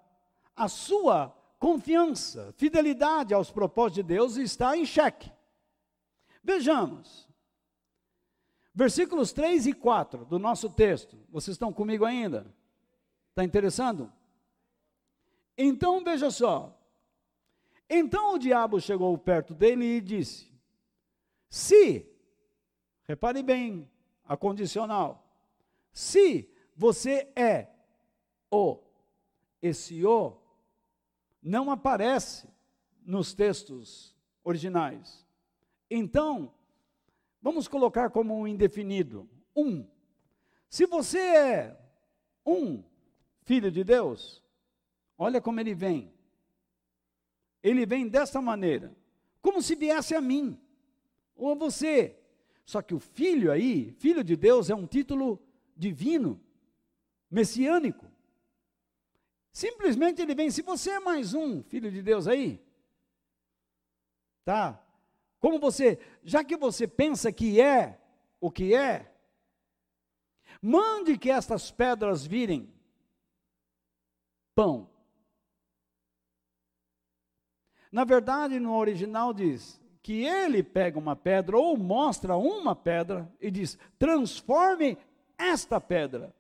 [0.56, 5.32] a sua confiança, fidelidade aos propósitos de Deus está em xeque.
[6.44, 7.30] Vejamos.
[8.74, 11.18] Versículos 3 e 4 do nosso texto.
[11.30, 12.54] Vocês estão comigo ainda?
[13.30, 14.12] Está interessando?
[15.58, 16.78] Então veja só.
[17.90, 20.52] Então o diabo chegou perto dele e disse:
[21.50, 22.11] Se,
[23.12, 23.90] repare bem
[24.24, 25.28] a condicional,
[25.92, 27.68] se você é
[28.50, 28.80] o,
[29.62, 30.38] esse o
[31.44, 32.48] não aparece
[33.06, 35.28] nos textos originais.
[35.90, 36.54] Então,
[37.42, 39.86] vamos colocar como um indefinido, um.
[40.70, 41.80] Se você é
[42.46, 42.82] um,
[43.44, 44.42] filho de Deus,
[45.18, 46.14] olha como ele vem.
[47.62, 48.96] Ele vem dessa maneira,
[49.42, 50.58] como se viesse a mim
[51.36, 52.21] ou a você.
[52.72, 55.44] Só que o filho aí, filho de Deus, é um título
[55.76, 56.42] divino,
[57.30, 58.10] messiânico.
[59.52, 62.64] Simplesmente ele vem, se você é mais um filho de Deus aí,
[64.46, 64.82] tá?
[65.38, 68.00] Como você, já que você pensa que é
[68.40, 69.14] o que é,
[70.62, 72.74] mande que estas pedras virem
[74.56, 74.90] pão.
[77.92, 83.52] Na verdade, no original diz que ele pega uma pedra ou mostra uma pedra e
[83.52, 84.98] diz: transforme
[85.38, 86.36] esta pedra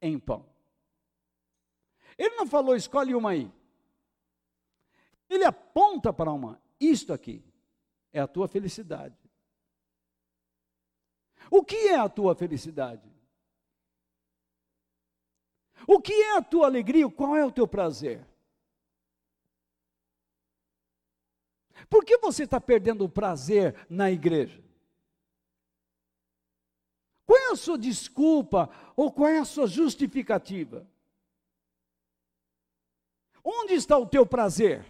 [0.00, 0.44] em pão.
[2.18, 3.50] Ele não falou, escolhe uma aí.
[5.28, 6.60] Ele aponta para uma.
[6.80, 7.44] Isto aqui
[8.12, 9.16] é a tua felicidade.
[11.50, 13.08] O que é a tua felicidade?
[15.86, 17.08] O que é a tua alegria?
[17.08, 18.26] Qual é o teu prazer?
[21.88, 24.62] Por que você está perdendo o prazer na igreja?
[27.26, 30.86] Qual é a sua desculpa ou qual é a sua justificativa?
[33.42, 34.84] Onde está o teu prazer?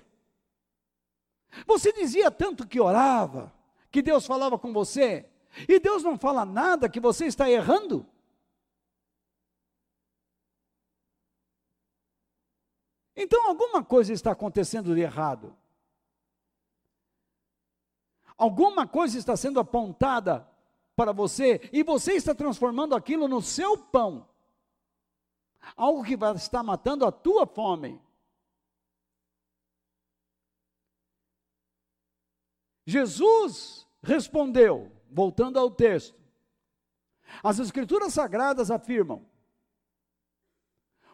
[1.66, 3.52] Você dizia tanto que orava,
[3.90, 5.26] que Deus falava com você,
[5.68, 8.06] e Deus não fala nada que você está errando?
[13.16, 15.56] Então alguma coisa está acontecendo de errado.
[18.36, 20.48] Alguma coisa está sendo apontada
[20.94, 24.28] para você e você está transformando aquilo no seu pão.
[25.76, 28.00] Algo que vai estar matando a tua fome.
[32.84, 36.16] Jesus respondeu, voltando ao texto.
[37.42, 39.26] As Escrituras Sagradas afirmam: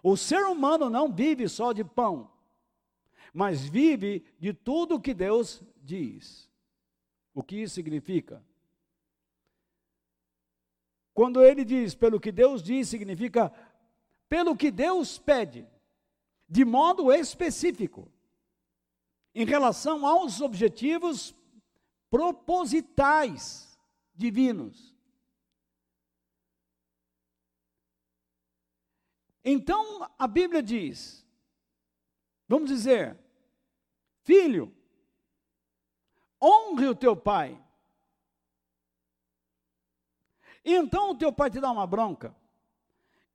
[0.02, 2.30] o ser humano não vive só de pão,
[3.32, 6.51] mas vive de tudo o que Deus diz.
[7.34, 8.44] O que isso significa?
[11.14, 13.52] Quando ele diz pelo que Deus diz, significa
[14.28, 15.66] pelo que Deus pede,
[16.48, 18.10] de modo específico,
[19.34, 21.34] em relação aos objetivos
[22.10, 23.78] propositais
[24.14, 24.94] divinos.
[29.44, 31.26] Então a Bíblia diz,
[32.46, 33.18] vamos dizer,
[34.22, 34.74] filho,
[36.42, 37.58] honre o teu pai.
[40.64, 42.34] E então o teu pai te dá uma bronca.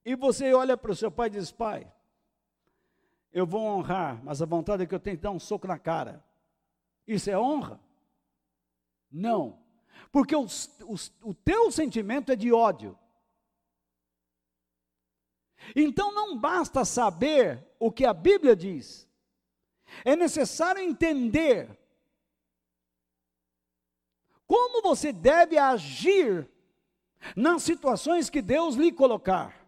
[0.03, 1.91] E você olha para o seu pai e diz: Pai,
[3.31, 5.77] eu vou honrar, mas a vontade é que eu tenho que dar um soco na
[5.77, 6.23] cara.
[7.05, 7.79] Isso é honra?
[9.11, 9.59] Não.
[10.11, 12.97] Porque o teu sentimento é de ódio.
[15.75, 19.07] Então não basta saber o que a Bíblia diz,
[20.05, 21.77] é necessário entender
[24.47, 26.49] como você deve agir
[27.35, 29.67] nas situações que Deus lhe colocar.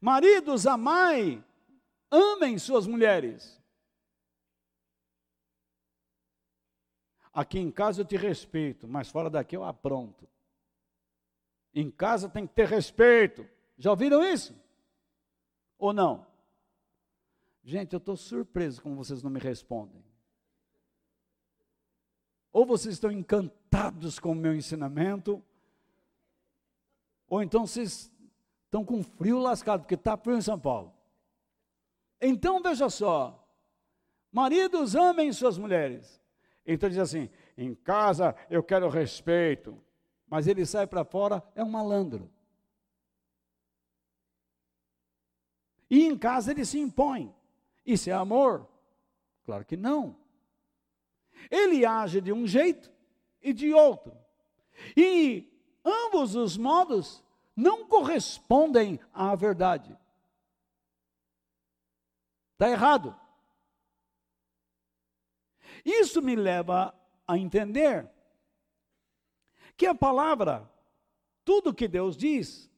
[0.00, 1.44] Maridos, amai,
[2.10, 3.58] amem suas mulheres.
[7.32, 10.28] Aqui em casa eu te respeito, mas fora daqui eu apronto.
[11.74, 13.48] Em casa tem que ter respeito.
[13.76, 14.54] Já ouviram isso?
[15.78, 16.26] Ou não?
[17.62, 20.07] Gente, eu estou surpreso como vocês não me respondem.
[22.58, 25.40] Ou vocês estão encantados com o meu ensinamento,
[27.28, 28.12] ou então vocês
[28.64, 30.92] estão com frio lascado, porque está frio em São Paulo.
[32.20, 33.48] Então veja só:
[34.32, 36.20] maridos amem suas mulheres,
[36.66, 39.80] então diz assim: em casa eu quero respeito,
[40.26, 42.28] mas ele sai para fora, é um malandro.
[45.88, 47.32] E em casa ele se impõe.
[47.86, 48.66] Isso é amor?
[49.44, 50.16] Claro que não.
[51.50, 52.92] Ele age de um jeito
[53.42, 54.16] e de outro.
[54.96, 55.50] E
[55.84, 57.22] ambos os modos
[57.54, 59.96] não correspondem à verdade.
[62.52, 63.18] Está errado.
[65.84, 66.94] Isso me leva
[67.26, 68.10] a entender
[69.76, 70.68] que a palavra,
[71.44, 72.68] tudo que Deus diz,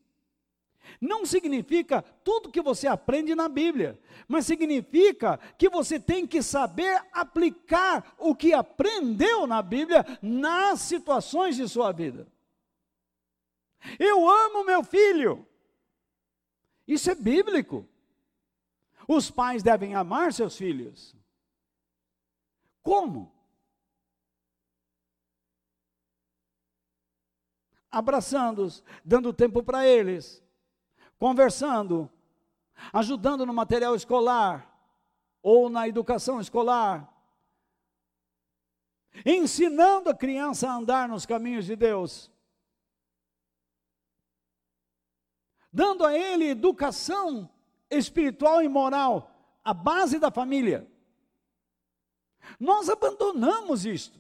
[1.01, 7.03] não significa tudo que você aprende na Bíblia, mas significa que você tem que saber
[7.13, 12.27] aplicar o que aprendeu na Bíblia nas situações de sua vida.
[13.99, 15.47] Eu amo meu filho.
[16.87, 17.89] Isso é bíblico.
[19.07, 21.17] Os pais devem amar seus filhos.
[22.83, 23.33] Como?
[27.91, 30.43] Abraçando-os, dando tempo para eles,
[31.21, 32.11] conversando,
[32.91, 34.67] ajudando no material escolar
[35.43, 37.15] ou na educação escolar,
[39.27, 42.31] ensinando a criança a andar nos caminhos de Deus,
[45.71, 47.51] dando a ele educação
[47.91, 49.31] espiritual e moral,
[49.63, 50.91] a base da família.
[52.59, 54.19] Nós abandonamos isto.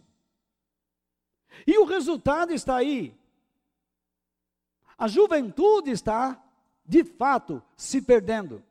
[1.66, 3.18] E o resultado está aí.
[4.98, 6.40] A juventude está,
[6.90, 8.64] de fato, se perdendo.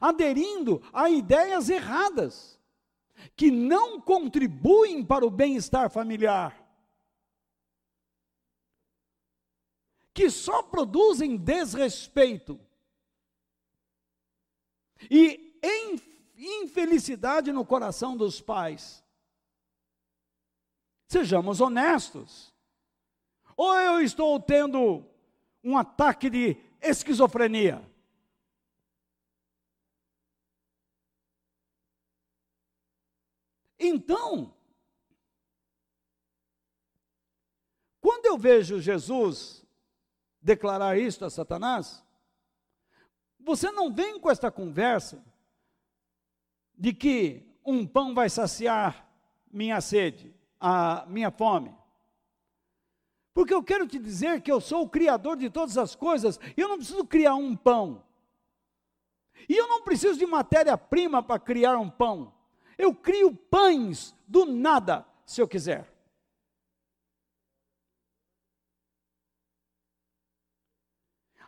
[0.00, 2.58] aderindo a ideias erradas,
[3.36, 6.60] que não contribuem para o bem-estar familiar,
[10.12, 12.60] que só produzem desrespeito
[15.10, 15.54] e
[16.36, 19.04] infelicidade no coração dos pais.
[21.06, 22.52] Sejamos honestos.
[23.56, 25.04] Ou eu estou tendo
[25.62, 27.82] um ataque de esquizofrenia?
[33.78, 34.54] Então,
[38.00, 39.66] quando eu vejo Jesus
[40.40, 42.04] declarar isto a Satanás,
[43.40, 45.24] você não vem com esta conversa
[46.76, 49.08] de que um pão vai saciar
[49.50, 51.76] minha sede, a minha fome.
[53.34, 56.60] Porque eu quero te dizer que eu sou o criador de todas as coisas, e
[56.60, 58.04] eu não preciso criar um pão.
[59.48, 62.32] E eu não preciso de matéria-prima para criar um pão.
[62.76, 65.90] Eu crio pães do nada, se eu quiser.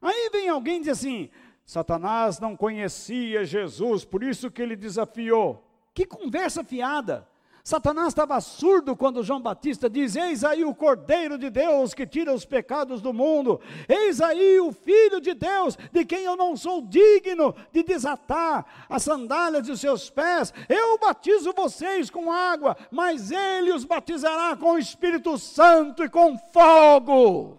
[0.00, 1.30] Aí vem alguém e diz assim:
[1.64, 5.66] Satanás não conhecia Jesus, por isso que ele desafiou.
[5.94, 7.28] Que conversa fiada!
[7.66, 12.30] Satanás estava surdo quando João Batista diz: Eis aí o Cordeiro de Deus que tira
[12.30, 13.58] os pecados do mundo,
[13.88, 19.02] eis aí o Filho de Deus, de quem eu não sou digno de desatar as
[19.02, 20.52] sandálias de seus pés.
[20.68, 26.36] Eu batizo vocês com água, mas ele os batizará com o Espírito Santo e com
[26.36, 27.58] fogo.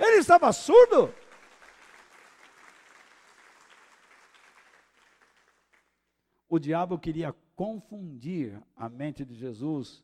[0.00, 1.12] Ele estava surdo?
[6.54, 10.02] O diabo queria confundir a mente de Jesus,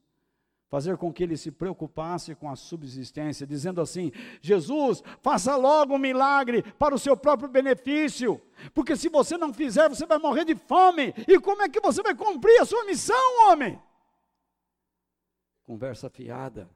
[0.69, 5.99] fazer com que ele se preocupasse com a subsistência, dizendo assim: Jesus, faça logo um
[5.99, 8.41] milagre para o seu próprio benefício,
[8.75, 12.03] porque se você não fizer, você vai morrer de fome, e como é que você
[12.03, 13.81] vai cumprir a sua missão, homem?
[15.65, 16.69] Conversa fiada.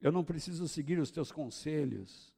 [0.00, 2.34] Eu não preciso seguir os teus conselhos.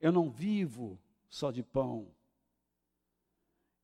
[0.00, 0.98] Eu não vivo
[1.28, 2.14] só de pão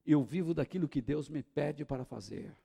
[0.06, 2.56] eu vivo daquilo que Deus me pede para fazer.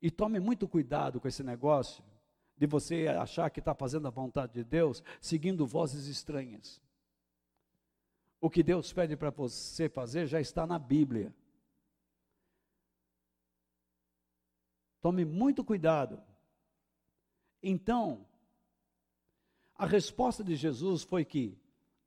[0.00, 2.04] E tome muito cuidado com esse negócio
[2.56, 6.82] de você achar que está fazendo a vontade de Deus seguindo vozes estranhas.
[8.40, 11.32] O que Deus pede para você fazer já está na Bíblia.
[15.00, 16.20] Tome muito cuidado.
[17.62, 18.26] Então,
[19.76, 21.56] a resposta de Jesus foi que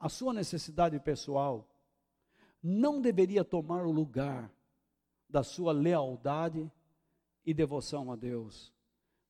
[0.05, 1.67] a sua necessidade pessoal
[2.61, 4.51] não deveria tomar o lugar
[5.27, 6.71] da sua lealdade
[7.43, 8.71] e devoção a Deus,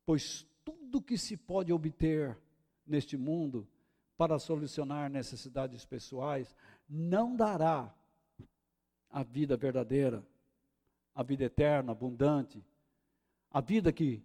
[0.06, 2.38] pois tudo que se pode obter
[2.86, 3.66] neste mundo
[4.18, 6.54] para solucionar necessidades pessoais
[6.90, 7.96] não dará
[9.10, 10.28] a vida verdadeira,
[11.16, 12.62] a vida eterna, abundante,
[13.50, 14.22] a vida que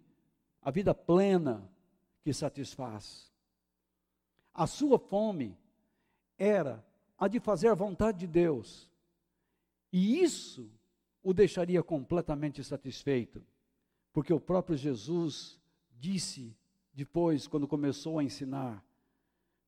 [0.61, 1.65] a vida plena
[2.21, 3.31] que satisfaz.
[4.53, 5.57] A sua fome
[6.41, 6.83] era
[7.17, 8.89] a de fazer a vontade de Deus.
[9.93, 10.71] E isso
[11.21, 13.45] o deixaria completamente satisfeito,
[14.11, 15.59] porque o próprio Jesus
[15.99, 16.55] disse
[16.93, 18.83] depois, quando começou a ensinar: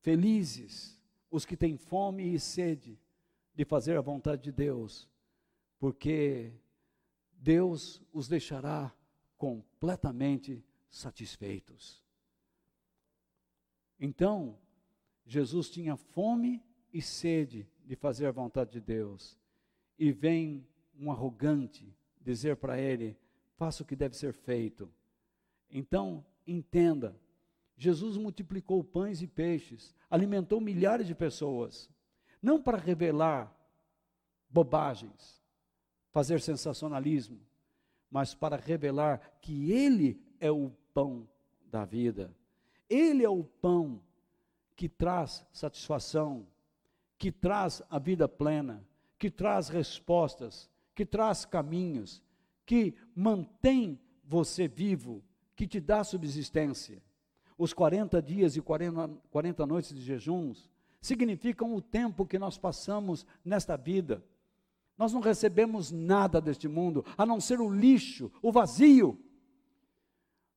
[0.01, 0.99] Felizes
[1.29, 2.99] os que têm fome e sede
[3.53, 5.07] de fazer a vontade de Deus,
[5.79, 6.51] porque
[7.33, 8.91] Deus os deixará
[9.37, 12.03] completamente satisfeitos.
[13.99, 14.57] Então,
[15.25, 19.37] Jesus tinha fome e sede de fazer a vontade de Deus.
[19.97, 20.67] E vem
[20.99, 23.17] um arrogante dizer para ele:
[23.55, 24.91] faça o que deve ser feito.
[25.69, 27.19] Então, entenda:
[27.75, 31.89] Jesus multiplicou pães e peixes, alimentou milhares de pessoas,
[32.41, 33.53] não para revelar
[34.49, 35.41] bobagens,
[36.11, 37.39] fazer sensacionalismo,
[38.09, 41.27] mas para revelar que Ele é o pão
[41.65, 42.35] da vida.
[42.87, 44.01] Ele é o pão
[44.75, 46.47] que traz satisfação,
[47.17, 48.85] que traz a vida plena,
[49.17, 52.21] que traz respostas, que traz caminhos,
[52.65, 55.23] que mantém você vivo,
[55.55, 57.01] que te dá subsistência.
[57.57, 60.69] Os 40 dias e 40, 40 noites de jejuns
[60.99, 64.23] significam o tempo que nós passamos nesta vida.
[64.97, 69.19] Nós não recebemos nada deste mundo, a não ser o lixo, o vazio.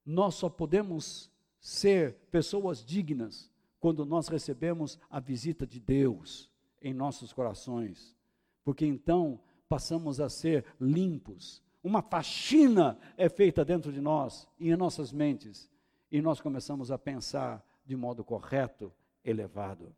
[0.04, 3.50] Nós só podemos ser pessoas dignas
[3.86, 6.50] quando nós recebemos a visita de Deus
[6.82, 8.16] em nossos corações,
[8.64, 11.62] porque então passamos a ser limpos.
[11.84, 15.70] Uma faxina é feita dentro de nós e em nossas mentes,
[16.10, 18.92] e nós começamos a pensar de modo correto,
[19.24, 19.94] elevado.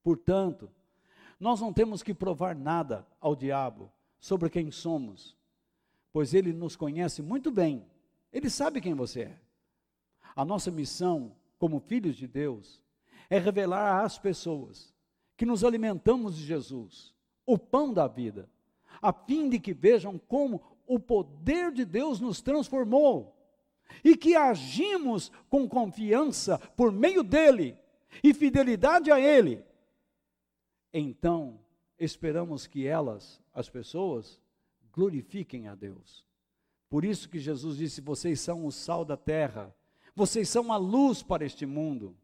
[0.00, 0.70] Portanto,
[1.40, 3.90] nós não temos que provar nada ao diabo
[4.20, 5.36] sobre quem somos,
[6.12, 7.84] pois ele nos conhece muito bem,
[8.32, 9.40] ele sabe quem você é.
[10.36, 12.83] A nossa missão, como filhos de Deus,
[13.34, 14.94] é revelar às pessoas
[15.36, 17.12] que nos alimentamos de Jesus,
[17.44, 18.48] o pão da vida,
[19.02, 23.36] a fim de que vejam como o poder de Deus nos transformou
[24.04, 27.76] e que agimos com confiança por meio dele
[28.22, 29.64] e fidelidade a ele.
[30.92, 31.58] Então,
[31.98, 34.40] esperamos que elas, as pessoas,
[34.92, 36.24] glorifiquem a Deus.
[36.88, 39.74] Por isso que Jesus disse: vocês são o sal da terra,
[40.14, 42.16] vocês são a luz para este mundo.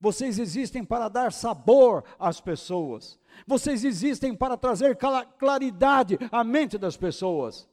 [0.00, 3.18] Vocês existem para dar sabor às pessoas.
[3.46, 4.98] Vocês existem para trazer
[5.38, 7.68] claridade à mente das pessoas.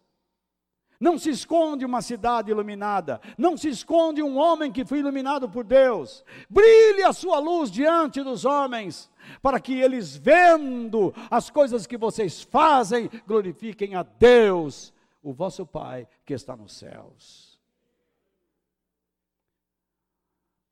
[0.99, 5.63] Não se esconde uma cidade iluminada, não se esconde um homem que foi iluminado por
[5.63, 6.24] Deus.
[6.47, 9.09] Brilhe a sua luz diante dos homens,
[9.41, 14.93] para que eles, vendo as coisas que vocês fazem, glorifiquem a Deus,
[15.24, 17.59] o vosso Pai que está nos céus.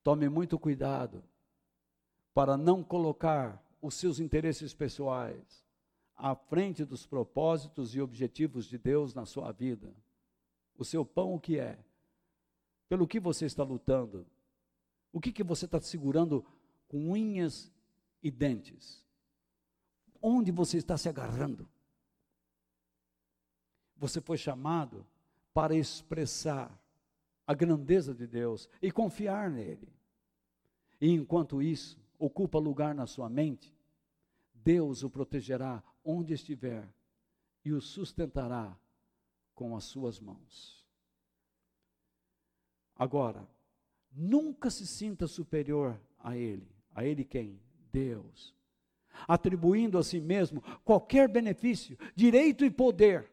[0.03, 1.23] Tome muito cuidado
[2.39, 5.61] para não colocar os seus interesses pessoais
[6.15, 9.93] à frente dos propósitos e objetivos de Deus na sua vida.
[10.77, 11.77] O seu pão, o que é?
[12.87, 14.25] Pelo que você está lutando?
[15.11, 16.45] O que, que você está segurando
[16.87, 17.69] com unhas
[18.23, 19.03] e dentes?
[20.21, 21.67] Onde você está se agarrando?
[23.97, 25.05] Você foi chamado
[25.53, 26.71] para expressar
[27.45, 29.89] a grandeza de Deus e confiar nele.
[31.01, 33.73] E enquanto isso, ocupa lugar na sua mente,
[34.53, 36.87] Deus o protegerá onde estiver
[37.63, 38.77] e o sustentará
[39.55, 40.85] com as suas mãos.
[42.95, 43.47] Agora,
[44.11, 46.69] nunca se sinta superior a Ele.
[46.93, 47.61] A Ele quem?
[47.91, 48.53] Deus.
[49.27, 53.31] Atribuindo a si mesmo qualquer benefício, direito e poder.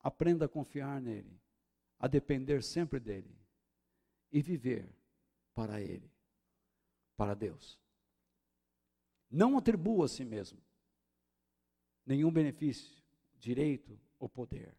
[0.00, 1.40] Aprenda a confiar nele,
[1.98, 3.34] a depender sempre dele
[4.30, 4.88] e viver
[5.54, 6.13] para Ele
[7.16, 7.78] para Deus.
[9.30, 10.58] Não atribua a si mesmo
[12.06, 13.02] nenhum benefício,
[13.38, 14.74] direito ou poder.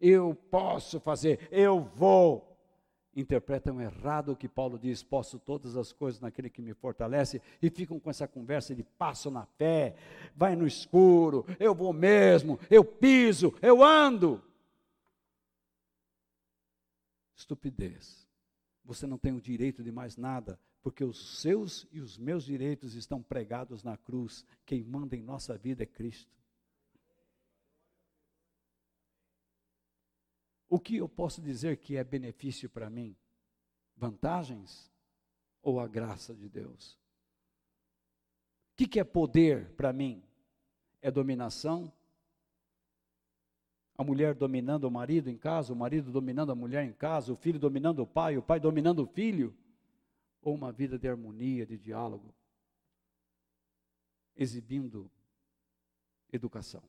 [0.00, 2.48] Eu posso fazer, eu vou.
[3.14, 7.68] Interpretam errado o que Paulo diz: posso todas as coisas naquele que me fortalece, e
[7.68, 9.96] ficam com essa conversa de passo na fé,
[10.34, 14.42] vai no escuro, eu vou mesmo, eu piso, eu ando.
[17.34, 18.28] Estupidez.
[18.84, 22.94] Você não tem o direito de mais nada porque os seus e os meus direitos
[22.94, 24.44] estão pregados na cruz.
[24.64, 26.40] Quem manda em nossa vida é Cristo.
[30.68, 33.16] O que eu posso dizer que é benefício para mim?
[33.96, 34.90] Vantagens
[35.60, 36.94] ou a graça de Deus?
[38.72, 40.22] O que, que é poder para mim?
[41.02, 41.92] É dominação?
[43.98, 47.36] A mulher dominando o marido em casa, o marido dominando a mulher em casa, o
[47.36, 49.54] filho dominando o pai, o pai dominando o filho?
[50.40, 52.34] Ou uma vida de harmonia, de diálogo,
[54.34, 55.10] exibindo
[56.32, 56.82] educação.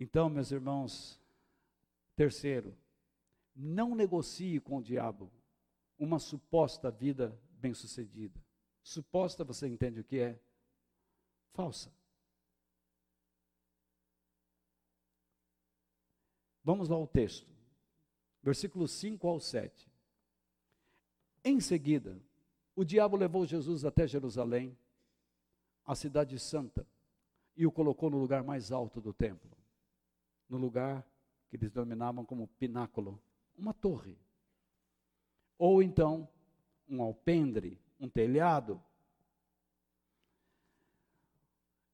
[0.00, 1.20] Então, meus irmãos,
[2.16, 2.76] terceiro,
[3.54, 5.30] não negocie com o diabo
[5.98, 8.42] uma suposta vida bem-sucedida.
[8.82, 10.38] Suposta, você entende o que é?
[11.52, 11.90] Falsa.
[16.64, 17.46] Vamos lá ao texto.
[18.42, 19.92] Versículos 5 ao 7.
[21.44, 22.18] Em seguida,
[22.74, 24.76] o diabo levou Jesus até Jerusalém,
[25.84, 26.86] a cidade santa,
[27.54, 29.50] e o colocou no lugar mais alto do templo,
[30.48, 31.06] no lugar
[31.48, 33.22] que eles denominavam como pináculo,
[33.56, 34.18] uma torre.
[35.58, 36.28] Ou então,
[36.88, 38.82] um alpendre, um telhado.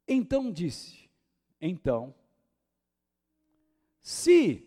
[0.06, 1.10] Então disse:
[1.60, 2.14] Então
[4.00, 4.66] se,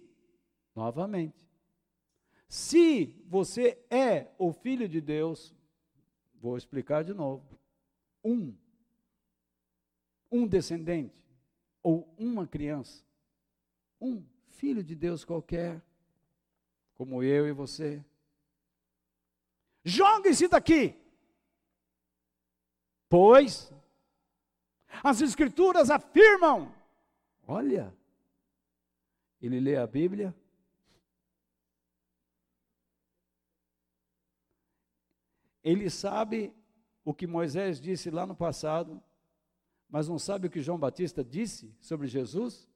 [0.75, 1.43] novamente,
[2.47, 5.53] se você é o filho de Deus,
[6.39, 7.43] vou explicar de novo,
[8.23, 8.55] um,
[10.31, 11.15] um descendente,
[11.81, 13.03] ou uma criança,
[13.99, 15.81] um filho de Deus qualquer,
[16.95, 18.03] como eu e você,
[19.83, 20.95] jogue-se daqui,
[23.09, 23.73] pois
[25.03, 26.73] as Escrituras afirmam,
[27.47, 27.93] olha,
[29.45, 30.33] ele lê a Bíblia.
[35.61, 36.53] Ele sabe
[37.03, 39.03] o que Moisés disse lá no passado,
[39.89, 42.69] mas não sabe o que João Batista disse sobre Jesus?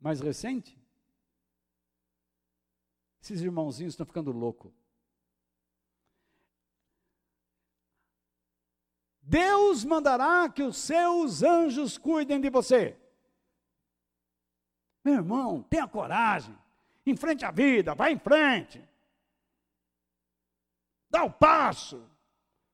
[0.00, 0.80] Mais recente?
[3.20, 4.72] Esses irmãozinhos estão ficando loucos.
[9.22, 13.00] Deus mandará que os seus anjos cuidem de você.
[15.04, 16.56] Meu irmão, tenha coragem.
[17.04, 18.82] Enfrente a vida, vá em frente.
[21.10, 22.08] Dá o passo.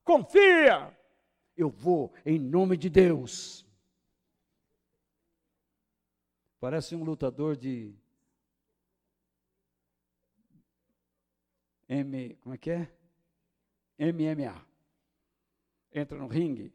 [0.03, 0.95] Confia.
[1.57, 3.65] Eu vou em nome de Deus.
[6.59, 7.93] Parece um lutador de
[11.87, 12.91] M, como é que é?
[13.97, 14.65] MMA.
[15.91, 16.71] Entra no ringue.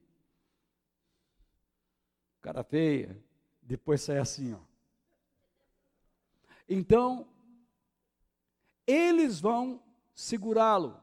[2.42, 3.16] Cara feia,
[3.62, 4.73] depois sai assim, ó.
[6.68, 7.28] Então,
[8.86, 9.82] eles vão
[10.14, 11.02] segurá-lo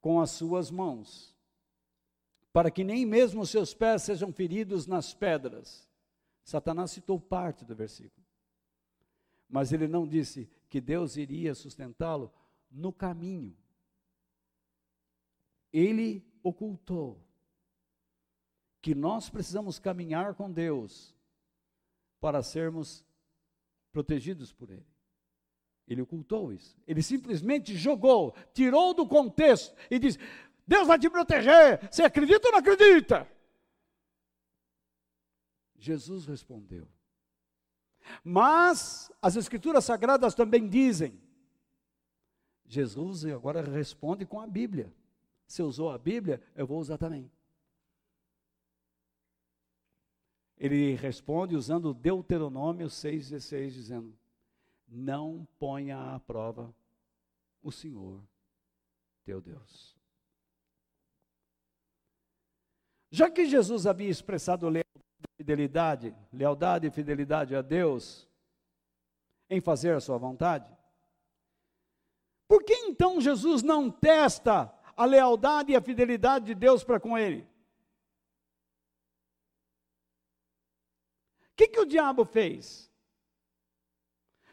[0.00, 1.36] com as suas mãos,
[2.52, 5.88] para que nem mesmo os seus pés sejam feridos nas pedras.
[6.42, 8.26] Satanás citou parte do versículo.
[9.48, 12.32] Mas ele não disse que Deus iria sustentá-lo
[12.70, 13.56] no caminho.
[15.72, 17.20] Ele ocultou
[18.80, 21.14] que nós precisamos caminhar com Deus
[22.20, 23.04] para sermos
[23.92, 24.86] protegidos por Ele.
[25.86, 26.78] Ele ocultou isso.
[26.86, 30.18] Ele simplesmente jogou, tirou do contexto e disse:
[30.66, 31.90] Deus vai te proteger.
[31.90, 33.28] Você acredita ou não acredita?
[35.76, 36.86] Jesus respondeu.
[38.22, 41.20] Mas as Escrituras Sagradas também dizem.
[42.66, 44.94] Jesus agora responde com a Bíblia.
[45.46, 47.28] Se usou a Bíblia, eu vou usar também.
[50.60, 54.14] Ele responde usando Deuteronômio 6,16, dizendo:
[54.86, 56.74] Não ponha à prova
[57.62, 58.22] o Senhor
[59.24, 59.96] teu Deus.
[63.10, 68.28] Já que Jesus havia expressado lealdade lealdade e fidelidade a Deus,
[69.48, 70.70] em fazer a sua vontade,
[72.46, 77.16] por que então Jesus não testa a lealdade e a fidelidade de Deus para com
[77.16, 77.49] ele?
[81.60, 82.90] Que, que o diabo fez?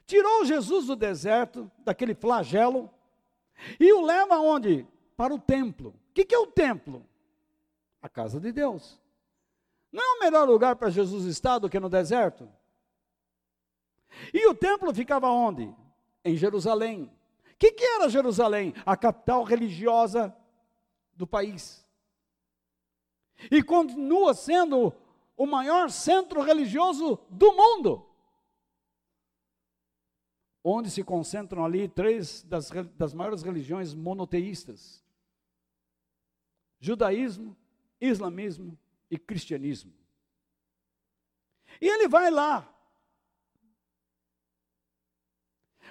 [0.06, 2.90] Tirou Jesus do deserto, daquele flagelo,
[3.80, 4.86] e o leva aonde?
[5.16, 5.90] Para o templo.
[6.10, 7.06] O que, que é o templo?
[8.02, 9.00] A casa de Deus.
[9.90, 12.50] Não é o melhor lugar para Jesus estar do que no deserto?
[14.34, 15.74] E o templo ficava onde?
[16.26, 17.10] Em Jerusalém.
[17.54, 18.74] O que, que era Jerusalém?
[18.86, 20.36] A capital religiosa
[21.16, 21.86] do país.
[23.50, 24.94] E continua sendo
[25.38, 28.06] o maior centro religioso do mundo.
[30.64, 35.02] Onde se concentram ali três das, das maiores religiões monoteístas:
[36.80, 37.56] judaísmo,
[38.02, 38.78] islamismo
[39.10, 39.94] e cristianismo.
[41.80, 42.78] E ele vai lá,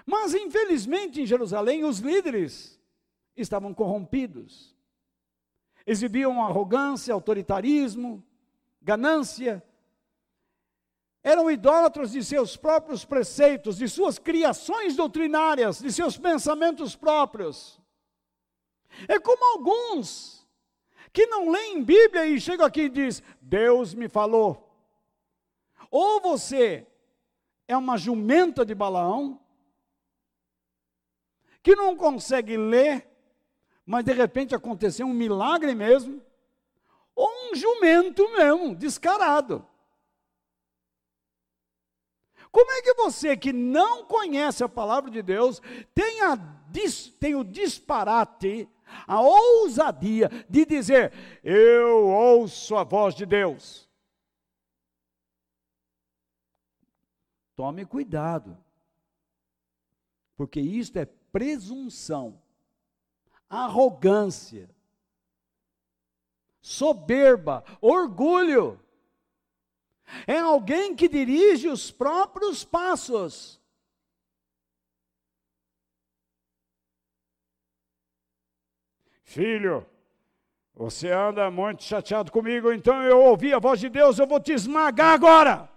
[0.06, 2.80] Mas, infelizmente, em Jerusalém, os líderes
[3.36, 4.74] estavam corrompidos.
[5.84, 8.24] Exibiam arrogância, autoritarismo,
[8.86, 9.60] ganância.
[11.20, 17.80] Eram idólatros de seus próprios preceitos, de suas criações doutrinárias, de seus pensamentos próprios.
[19.08, 20.46] É como alguns
[21.12, 24.62] que não leem Bíblia e chegam aqui e diz: Deus me falou.
[25.90, 26.86] Ou você
[27.66, 29.40] é uma jumenta de Balaão,
[31.60, 33.04] que não consegue ler,
[33.84, 36.22] mas de repente aconteceu um milagre mesmo,
[37.56, 39.66] jumento mesmo, descarado.
[42.52, 45.60] Como é que você que não conhece a palavra de Deus
[45.94, 46.38] tem, a,
[47.20, 48.66] tem o disparate,
[49.06, 51.12] a ousadia de dizer:
[51.44, 53.86] Eu ouço a voz de Deus?
[57.54, 58.56] Tome cuidado,
[60.36, 62.40] porque isto é presunção,
[63.48, 64.70] arrogância,
[66.66, 68.80] soberba, orgulho.
[70.26, 73.60] É alguém que dirige os próprios passos.
[79.22, 79.86] Filho,
[80.74, 84.52] você anda muito chateado comigo, então eu ouvi a voz de Deus, eu vou te
[84.52, 85.70] esmagar agora.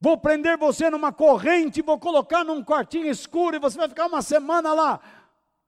[0.00, 4.22] Vou prender você numa corrente, vou colocar num quartinho escuro e você vai ficar uma
[4.22, 5.00] semana lá.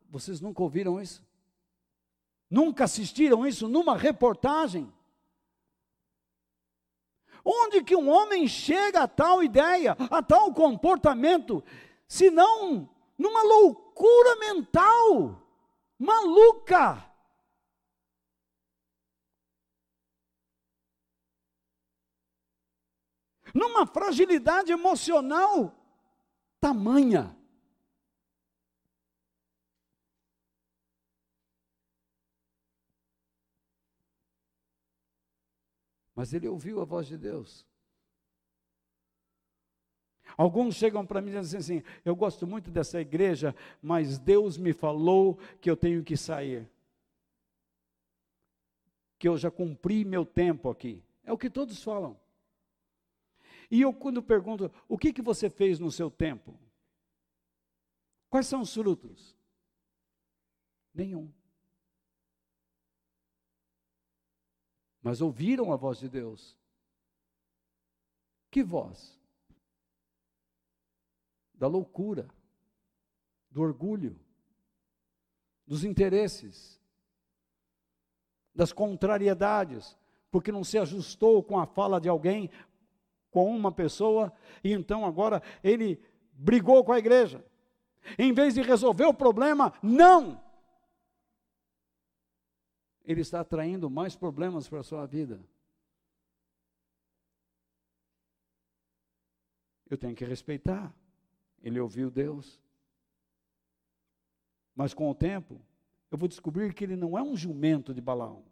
[0.08, 1.29] Vocês nunca ouviram isso?
[2.50, 4.92] Nunca assistiram isso numa reportagem?
[7.44, 11.64] Onde que um homem chega a tal ideia, a tal comportamento,
[12.08, 15.40] se não numa loucura mental,
[15.98, 17.10] maluca?
[23.54, 25.74] numa fragilidade emocional
[26.60, 27.36] tamanha.
[36.14, 37.66] Mas ele ouviu a voz de Deus.
[40.36, 45.38] Alguns chegam para mim dizem assim: Eu gosto muito dessa igreja, mas Deus me falou
[45.60, 46.68] que eu tenho que sair.
[49.18, 51.02] Que eu já cumpri meu tempo aqui.
[51.24, 52.18] É o que todos falam.
[53.70, 56.58] E eu, quando pergunto: O que, que você fez no seu tempo?
[58.28, 59.36] Quais são os frutos?
[60.94, 61.30] Nenhum.
[65.02, 66.56] Mas ouviram a voz de Deus.
[68.50, 69.20] Que voz?
[71.60, 72.26] da loucura,
[73.50, 74.18] do orgulho,
[75.66, 76.80] dos interesses,
[78.54, 79.94] das contrariedades,
[80.30, 82.50] porque não se ajustou com a fala de alguém,
[83.30, 84.32] com uma pessoa,
[84.64, 87.44] e então agora ele brigou com a igreja.
[88.18, 90.40] Em vez de resolver o problema, não!
[93.04, 95.40] Ele está atraindo mais problemas para a sua vida.
[99.88, 100.94] Eu tenho que respeitar.
[101.62, 102.60] Ele ouviu Deus.
[104.74, 105.60] Mas com o tempo,
[106.10, 108.44] eu vou descobrir que ele não é um jumento de Balaão.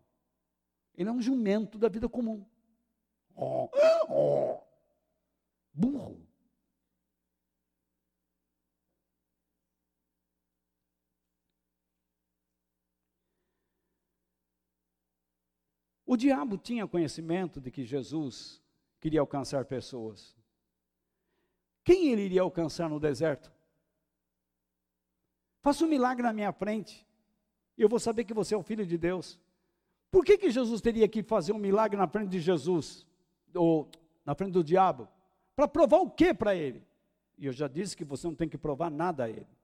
[0.95, 2.45] Ele é um jumento da vida comum.
[3.35, 3.71] Oh,
[4.09, 4.61] oh,
[16.11, 18.63] O diabo tinha conhecimento de que Jesus
[18.99, 20.35] queria alcançar pessoas.
[21.85, 23.53] Quem ele iria alcançar no deserto?
[25.61, 27.07] Faça um milagre na minha frente,
[27.77, 29.39] e eu vou saber que você é o filho de Deus.
[30.11, 33.07] Por que, que Jesus teria que fazer um milagre na frente de Jesus,
[33.55, 33.87] ou
[34.25, 35.07] na frente do diabo?
[35.55, 36.83] Para provar o que para ele?
[37.37, 39.58] E eu já disse que você não tem que provar nada a ele.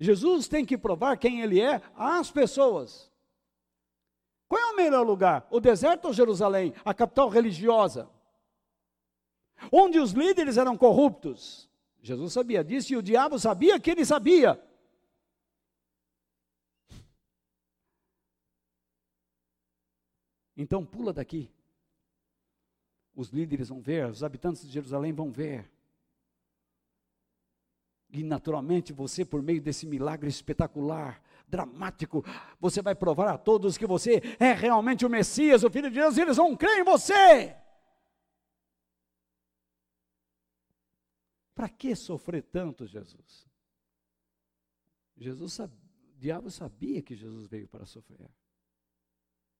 [0.00, 3.12] Jesus tem que provar quem ele é às pessoas.
[4.48, 5.46] Qual é o melhor lugar?
[5.50, 8.10] O deserto ou Jerusalém, a capital religiosa?
[9.72, 11.68] onde os líderes eram corruptos.
[12.00, 14.62] Jesus sabia disso e o diabo sabia que ele sabia.
[20.56, 21.50] Então pula daqui.
[23.14, 25.70] Os líderes vão ver, os habitantes de Jerusalém vão ver.
[28.12, 32.24] E naturalmente você, por meio desse milagre espetacular, dramático,
[32.60, 36.16] você vai provar a todos que você é realmente o Messias, o Filho de Deus,
[36.16, 37.56] e eles vão crer em você.
[41.54, 43.46] Para que sofrer tanto, Jesus?
[45.16, 45.70] Jesus, o
[46.16, 48.30] diabo sabia que Jesus veio para sofrer.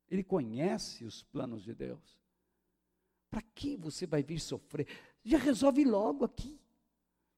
[0.09, 2.19] Ele conhece os planos de Deus.
[3.31, 4.89] Para que você vai vir sofrer?
[5.23, 6.60] Já resolve logo aqui.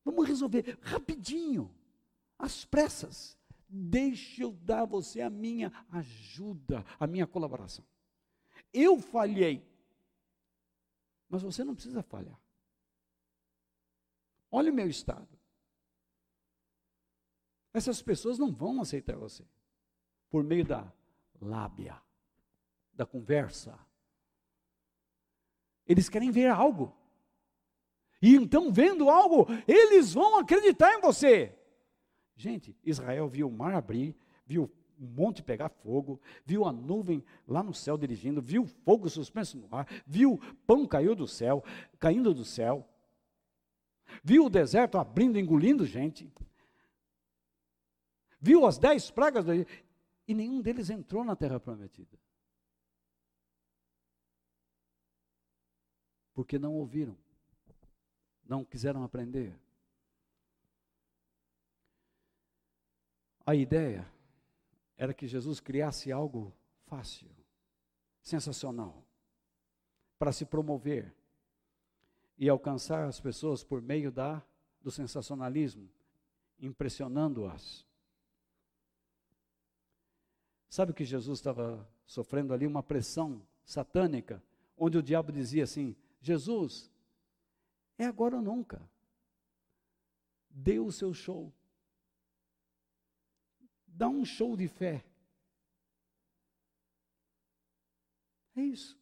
[0.04, 1.72] Vamos resolver rapidinho,
[2.38, 3.38] às pressas.
[3.68, 7.84] Deixa eu dar a você a minha ajuda, a minha colaboração.
[8.72, 9.66] Eu falhei,
[11.28, 12.38] mas você não precisa falhar.
[14.50, 15.38] Olha o meu estado.
[17.72, 19.46] Essas pessoas não vão aceitar você
[20.28, 20.92] por meio da
[21.40, 22.00] lábia,
[22.92, 23.78] da conversa.
[25.86, 26.94] Eles querem ver algo.
[28.22, 31.52] E então, vendo algo, eles vão acreditar em você.
[32.36, 34.16] Gente, Israel viu o mar abrir,
[34.46, 39.58] viu o monte pegar fogo, viu a nuvem lá no céu dirigindo, viu fogo suspenso
[39.58, 41.64] no ar, viu pão caiu do céu,
[41.98, 42.88] caindo do céu
[44.22, 46.30] viu o deserto abrindo, engolindo gente,
[48.40, 52.18] viu as dez pragas do e nenhum deles entrou na terra prometida.
[56.34, 57.16] Porque não ouviram,
[58.44, 59.54] não quiseram aprender.
[63.44, 64.10] A ideia
[64.96, 66.52] era que Jesus criasse algo
[66.86, 67.28] fácil,
[68.22, 69.04] sensacional,
[70.18, 71.12] para se promover,
[72.38, 74.42] e alcançar as pessoas por meio da
[74.80, 75.88] do sensacionalismo,
[76.58, 77.86] impressionando-as.
[80.68, 82.66] Sabe que Jesus estava sofrendo ali?
[82.66, 84.42] Uma pressão satânica,
[84.76, 86.90] onde o diabo dizia assim: Jesus,
[88.02, 88.80] é agora ou nunca.
[90.48, 91.52] Dê o seu show.
[93.86, 95.04] Dá um show de fé.
[98.54, 99.00] É isso.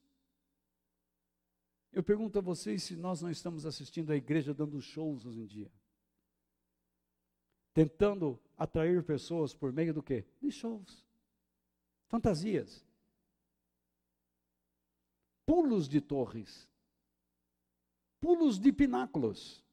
[1.93, 5.47] Eu pergunto a vocês se nós não estamos assistindo a igreja dando shows hoje em
[5.47, 5.73] dia.
[7.73, 10.25] Tentando atrair pessoas por meio do quê?
[10.41, 11.05] De shows.
[12.07, 12.85] Fantasias.
[15.45, 16.70] Pulos de torres.
[18.21, 19.65] Pulos de pináculos.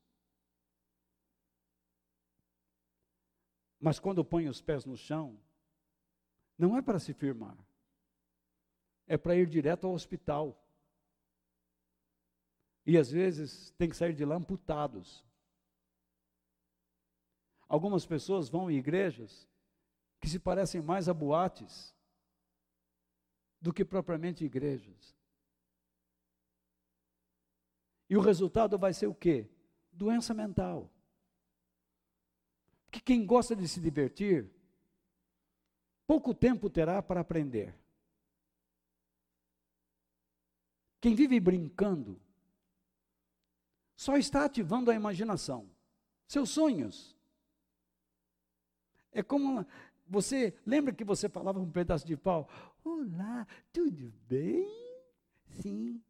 [3.80, 5.40] Mas quando põe os pés no chão,
[6.58, 7.58] não é para se firmar,
[9.06, 10.64] é para ir direto ao hospital.
[12.86, 15.24] E às vezes tem que sair de lá amputados.
[17.68, 19.48] Algumas pessoas vão em igrejas
[20.22, 21.94] que se parecem mais a boates
[23.62, 25.17] do que propriamente igrejas.
[28.10, 29.50] E o resultado vai ser o quê?
[29.92, 30.92] Doença mental.
[32.86, 34.50] Porque quem gosta de se divertir,
[36.06, 37.76] pouco tempo terá para aprender.
[41.02, 42.20] Quem vive brincando,
[43.96, 45.70] só está ativando a imaginação,
[46.28, 47.16] seus sonhos.
[49.12, 49.66] É como
[50.08, 52.50] você lembra que você falava um pedaço de pau?
[52.84, 54.66] Olá, tudo bem?
[55.62, 56.02] Sim.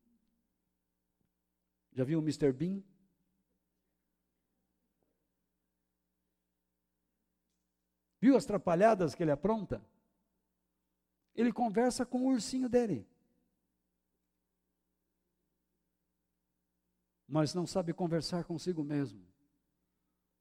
[1.97, 2.53] Já viu o Mr.
[2.53, 2.83] Bean?
[8.21, 9.83] Viu as trapalhadas que ele apronta?
[11.33, 13.09] Ele conversa com o ursinho dele.
[17.27, 19.27] Mas não sabe conversar consigo mesmo.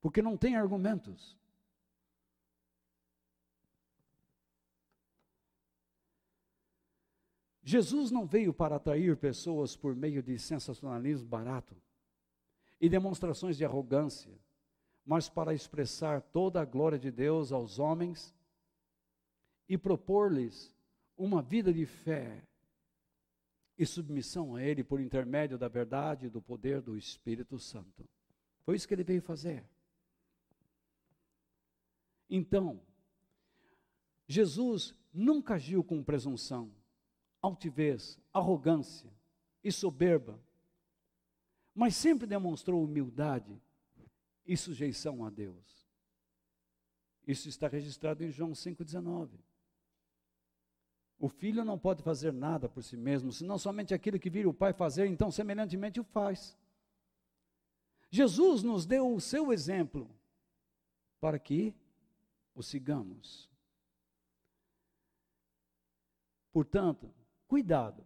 [0.02, 1.38] Porque não tem argumentos.
[7.68, 11.76] Jesus não veio para atrair pessoas por meio de sensacionalismo barato
[12.80, 14.32] e demonstrações de arrogância,
[15.04, 18.32] mas para expressar toda a glória de Deus aos homens
[19.68, 20.72] e propor-lhes
[21.18, 22.40] uma vida de fé
[23.76, 28.08] e submissão a Ele por intermédio da verdade e do poder do Espírito Santo.
[28.62, 29.68] Foi isso que ele veio fazer.
[32.30, 32.80] Então,
[34.28, 36.72] Jesus nunca agiu com presunção
[37.46, 39.10] altivez, arrogância
[39.62, 40.38] e soberba,
[41.74, 43.60] mas sempre demonstrou humildade
[44.44, 45.86] e sujeição a Deus.
[47.26, 49.30] Isso está registrado em João 5,19.
[51.18, 54.54] O filho não pode fazer nada por si mesmo, senão somente aquilo que vira o
[54.54, 56.56] pai fazer, então semelhantemente o faz.
[58.10, 60.08] Jesus nos deu o seu exemplo
[61.20, 61.74] para que
[62.54, 63.50] o sigamos.
[66.52, 67.12] Portanto,
[67.46, 68.04] Cuidado.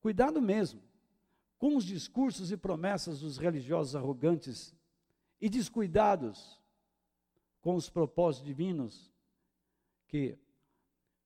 [0.00, 0.82] Cuidado mesmo
[1.58, 4.74] com os discursos e promessas dos religiosos arrogantes
[5.40, 6.60] e descuidados
[7.60, 9.12] com os propósitos divinos
[10.08, 10.36] que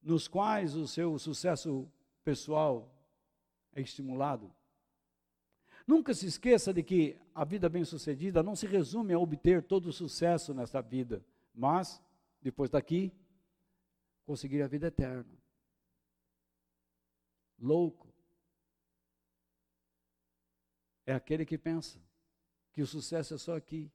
[0.03, 1.91] nos quais o seu sucesso
[2.23, 2.95] pessoal
[3.73, 4.53] é estimulado.
[5.87, 9.93] Nunca se esqueça de que a vida bem-sucedida não se resume a obter todo o
[9.93, 12.03] sucesso nesta vida, mas
[12.43, 13.11] depois daqui
[14.27, 15.46] conseguir a vida eterna
[17.59, 18.07] louco
[21.07, 22.03] é aquele que pensa
[22.73, 23.91] que o sucesso é só aqui.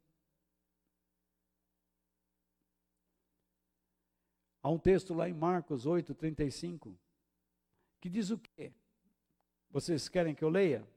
[4.63, 6.97] Há um texto lá em Marcos 8, 35,
[7.99, 8.73] que diz o quê?
[9.69, 10.87] Vocês querem que eu leia?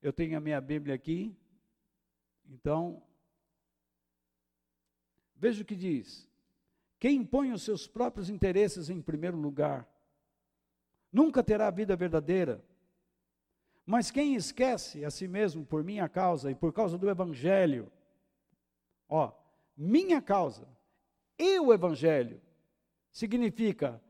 [0.00, 1.36] Eu tenho a minha Bíblia aqui,
[2.46, 3.02] então,
[5.34, 6.27] veja o que diz.
[6.98, 9.88] Quem põe os seus próprios interesses em primeiro lugar,
[11.12, 12.64] nunca terá vida verdadeira.
[13.86, 17.90] Mas quem esquece a si mesmo por minha causa e por causa do Evangelho,
[19.08, 19.32] ó,
[19.76, 20.68] minha causa
[21.38, 22.40] e o Evangelho,
[23.10, 24.02] significa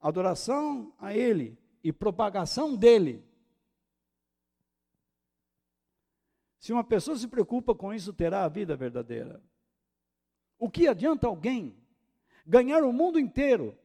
[0.00, 3.24] adoração a Ele e propagação dele.
[6.58, 9.42] Se uma pessoa se preocupa com isso, terá a vida verdadeira.
[10.58, 11.79] O que adianta alguém
[12.46, 13.76] ganhar o mundo inteiro,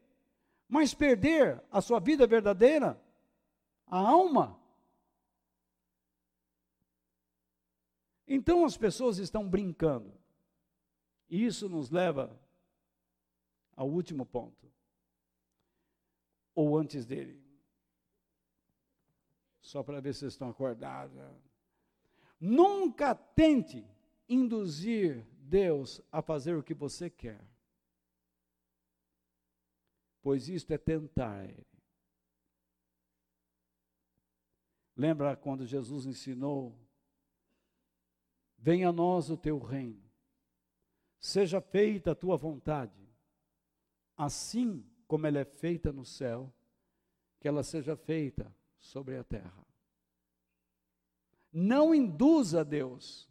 [0.68, 2.99] mas perder a sua vida verdadeira,
[3.88, 4.60] a alma.
[8.27, 10.11] Então as pessoas estão brincando.
[11.30, 12.40] E isso nos leva
[13.76, 14.72] ao último ponto.
[16.53, 17.44] Ou antes dele.
[19.61, 21.18] Só para ver se vocês estão acordados.
[22.40, 23.86] Nunca tente
[24.27, 27.55] induzir Deus a fazer o que você quer
[30.26, 31.68] pois isto é tentar ele.
[34.95, 36.76] Lembra quando Jesus ensinou:
[38.57, 40.03] Venha a nós o teu reino,
[41.19, 43.07] seja feita a tua vontade,
[44.18, 46.52] assim como ela é feita no céu,
[47.39, 49.64] que ela seja feita sobre a terra.
[51.53, 53.30] Não induza Deus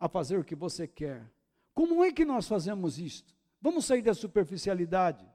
[0.00, 1.32] a fazer o que você quer.
[1.72, 3.39] Como é que nós fazemos isto?
[3.60, 5.28] Vamos sair da superficialidade.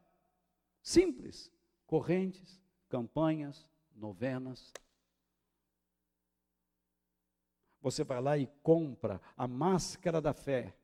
[0.82, 1.52] Simples.
[1.86, 4.74] Correntes, campanhas, novenas.
[7.82, 10.76] Você vai lá e compra a máscara da fé.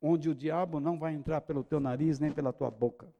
[0.00, 3.12] onde o diabo não vai entrar pelo teu nariz nem pela tua boca.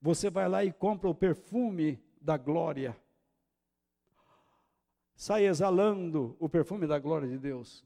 [0.00, 2.96] Você vai lá e compra o perfume da glória.
[5.22, 7.84] Sai exalando o perfume da glória de Deus.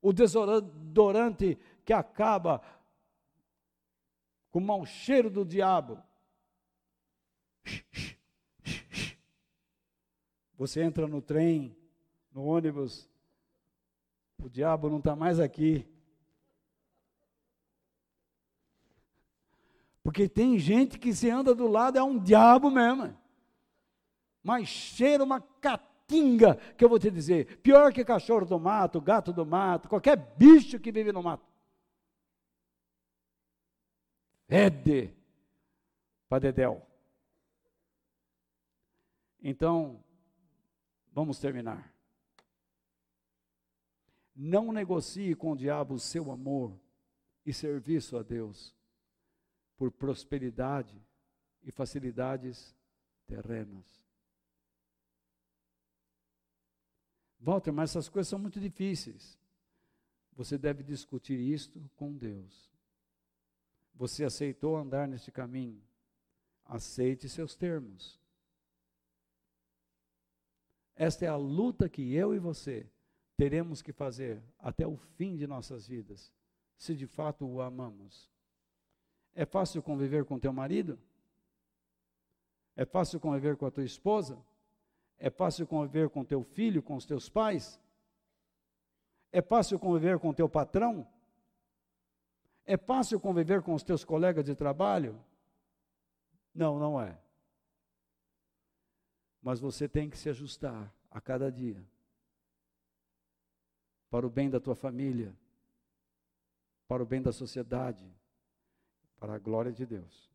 [0.00, 2.62] O desodorante que acaba
[4.52, 6.00] com o mau cheiro do diabo.
[10.56, 11.76] Você entra no trem,
[12.30, 13.10] no ônibus,
[14.38, 15.84] o diabo não está mais aqui.
[20.04, 23.20] Porque tem gente que se anda do lado é um diabo mesmo.
[24.42, 27.58] Mas cheira uma catinga, que eu vou te dizer.
[27.58, 31.46] Pior que cachorro do mato, gato do mato, qualquer bicho que vive no mato.
[34.48, 35.14] Fede
[36.28, 36.86] para Dedéu.
[39.42, 40.02] Então,
[41.12, 41.92] vamos terminar.
[44.34, 46.78] Não negocie com o diabo o seu amor
[47.44, 48.74] e serviço a Deus
[49.76, 51.00] por prosperidade
[51.62, 52.74] e facilidades
[53.26, 54.01] terrenas.
[57.42, 59.36] Walter, mas essas coisas são muito difíceis.
[60.34, 62.70] Você deve discutir isto com Deus.
[63.96, 65.82] Você aceitou andar neste caminho?
[66.64, 68.18] Aceite seus termos.
[70.94, 72.88] Esta é a luta que eu e você
[73.36, 76.32] teremos que fazer até o fim de nossas vidas,
[76.78, 78.30] se de fato o amamos.
[79.34, 80.96] É fácil conviver com teu marido?
[82.76, 84.38] É fácil conviver com a tua esposa?
[85.18, 87.80] É fácil conviver com teu filho, com os teus pais?
[89.30, 91.06] É fácil conviver com teu patrão?
[92.64, 95.18] É fácil conviver com os teus colegas de trabalho?
[96.54, 97.18] Não, não é.
[99.40, 101.84] Mas você tem que se ajustar a cada dia
[104.10, 105.34] para o bem da tua família,
[106.86, 108.06] para o bem da sociedade,
[109.18, 110.31] para a glória de Deus.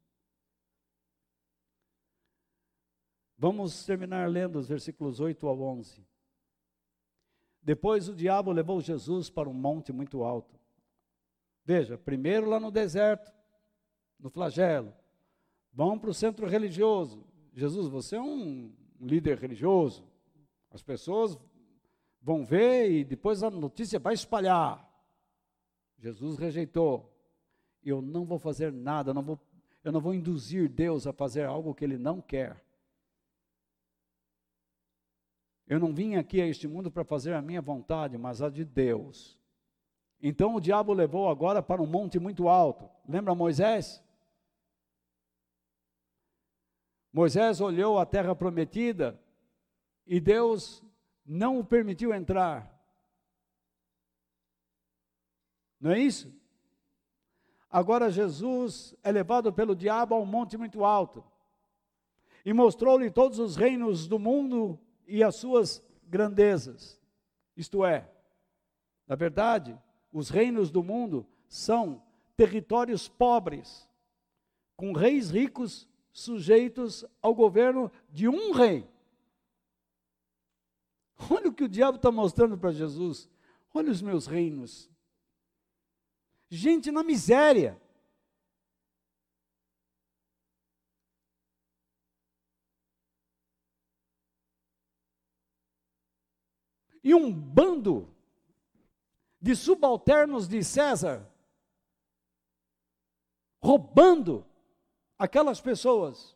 [3.38, 6.04] Vamos terminar lendo os versículos 8 ao 11.
[7.62, 10.60] Depois o diabo levou Jesus para um monte muito alto.
[11.64, 13.32] Veja, primeiro lá no deserto,
[14.20, 14.94] no flagelo.
[15.72, 17.24] Vão para o centro religioso.
[17.54, 20.04] Jesus, você é um líder religioso.
[20.72, 21.38] As pessoas
[22.22, 24.88] vão ver e depois a notícia vai espalhar.
[26.00, 27.14] Jesus rejeitou.
[27.84, 29.40] Eu não vou fazer nada, não vou,
[29.84, 32.67] eu não vou induzir Deus a fazer algo que Ele não quer.
[35.68, 38.64] Eu não vim aqui a este mundo para fazer a minha vontade, mas a de
[38.64, 39.38] Deus.
[40.22, 42.90] Então o diabo levou agora para um monte muito alto.
[43.08, 44.04] Lembra Moisés?
[47.12, 49.20] Moisés olhou a terra prometida
[50.06, 50.84] e Deus
[51.26, 52.74] não o permitiu entrar.
[55.80, 56.34] Não é isso?
[57.70, 61.24] Agora Jesus é levado pelo diabo a um monte muito alto
[62.46, 67.00] e mostrou-lhe todos os reinos do mundo e as suas grandezas.
[67.56, 68.10] Isto é,
[69.08, 69.78] na verdade,
[70.12, 72.04] os reinos do mundo são
[72.36, 73.90] territórios pobres,
[74.76, 78.88] com reis ricos sujeitos ao governo de um rei.
[81.32, 83.30] Olha o que o diabo está mostrando para Jesus.
[83.74, 84.90] Olha os meus reinos.
[86.50, 87.80] Gente na miséria.
[97.08, 98.14] E um bando
[99.40, 101.26] de subalternos de César,
[103.64, 104.46] roubando
[105.18, 106.36] aquelas pessoas,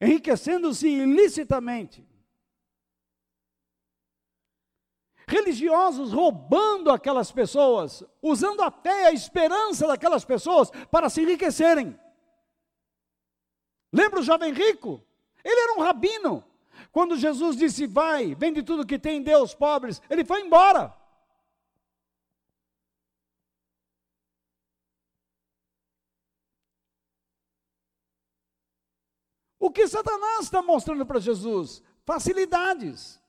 [0.00, 2.08] enriquecendo-se ilicitamente.
[5.28, 12.00] Religiosos roubando aquelas pessoas, usando a fé e a esperança daquelas pessoas para se enriquecerem.
[13.92, 15.04] Lembra o jovem rico?
[15.44, 16.49] Ele era um rabino,
[16.92, 20.96] quando Jesus disse: Vai, vende tudo que tem, Deus pobres, ele foi embora.
[29.58, 31.82] O que Satanás está mostrando para Jesus?
[32.04, 33.20] Facilidades.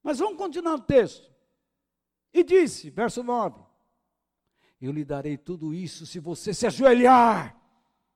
[0.00, 1.34] Mas vamos continuar o texto.
[2.32, 3.60] E disse, verso 9:
[4.80, 7.63] Eu lhe darei tudo isso se você se ajoelhar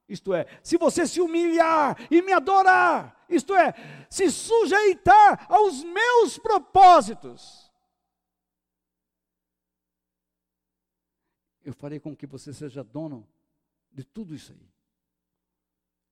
[0.09, 3.75] isto é, se você se humilhar e me adorar, isto é,
[4.09, 7.71] se sujeitar aos meus propósitos,
[11.63, 13.29] eu farei com que você seja dono
[13.93, 14.69] de tudo isso aí.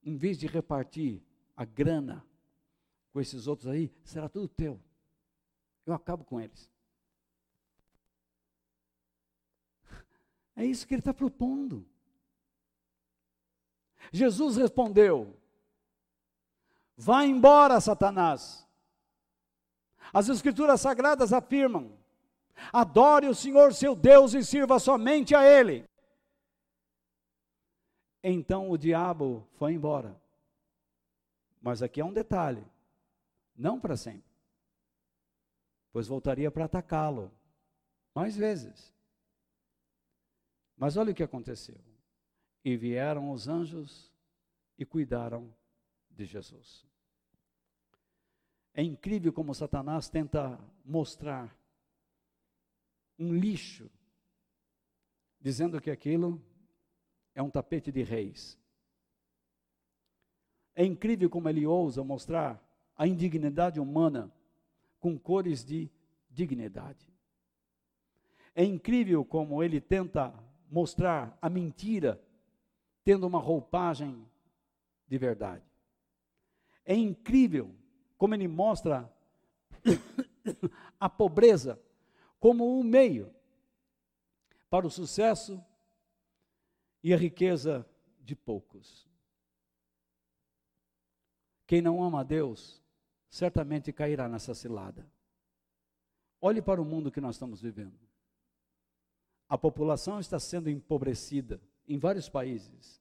[0.03, 1.23] em vez de repartir
[1.57, 2.25] a grana
[3.13, 4.81] com esses outros aí, será tudo teu.
[5.87, 6.71] Eu acabo com eles.
[10.55, 11.89] É isso que ele está propondo.
[14.13, 15.37] Jesus respondeu:
[16.97, 18.67] Vá embora, Satanás.
[20.13, 21.97] As Escrituras Sagradas afirmam:
[22.73, 25.85] adore o Senhor seu Deus e sirva somente a Ele.
[28.23, 30.21] Então o diabo foi embora.
[31.61, 32.65] Mas aqui é um detalhe:
[33.55, 34.31] não para sempre,
[35.93, 37.31] pois voltaria para atacá-lo
[38.15, 38.95] mais vezes.
[40.77, 41.77] Mas olha o que aconteceu.
[42.67, 44.13] E vieram os anjos
[44.77, 45.55] e cuidaram
[46.11, 46.85] de Jesus.
[48.75, 51.57] É incrível como Satanás tenta mostrar
[53.17, 53.89] um lixo,
[55.41, 56.43] dizendo que aquilo
[57.37, 58.59] é um tapete de reis.
[60.75, 62.61] É incrível como ele ousa mostrar
[62.97, 64.29] a indignidade humana
[64.99, 65.89] com cores de
[66.29, 67.15] dignidade.
[68.57, 70.35] É incrível como ele tenta
[70.69, 72.21] mostrar a mentira
[73.07, 74.29] tendo uma roupagem
[75.07, 75.65] de verdade.
[76.85, 77.73] É incrível
[78.19, 79.09] como ele mostra
[80.99, 81.81] a pobreza
[82.41, 83.33] como um meio
[84.69, 85.65] para o sucesso
[87.01, 87.89] e a riqueza
[88.19, 89.09] de poucos.
[91.65, 92.83] Quem não ama a Deus,
[93.31, 95.09] certamente cairá nessa cilada.
[96.41, 98.01] Olhe para o mundo que nós estamos vivendo.
[99.49, 103.01] A população está sendo empobrecida em vários países.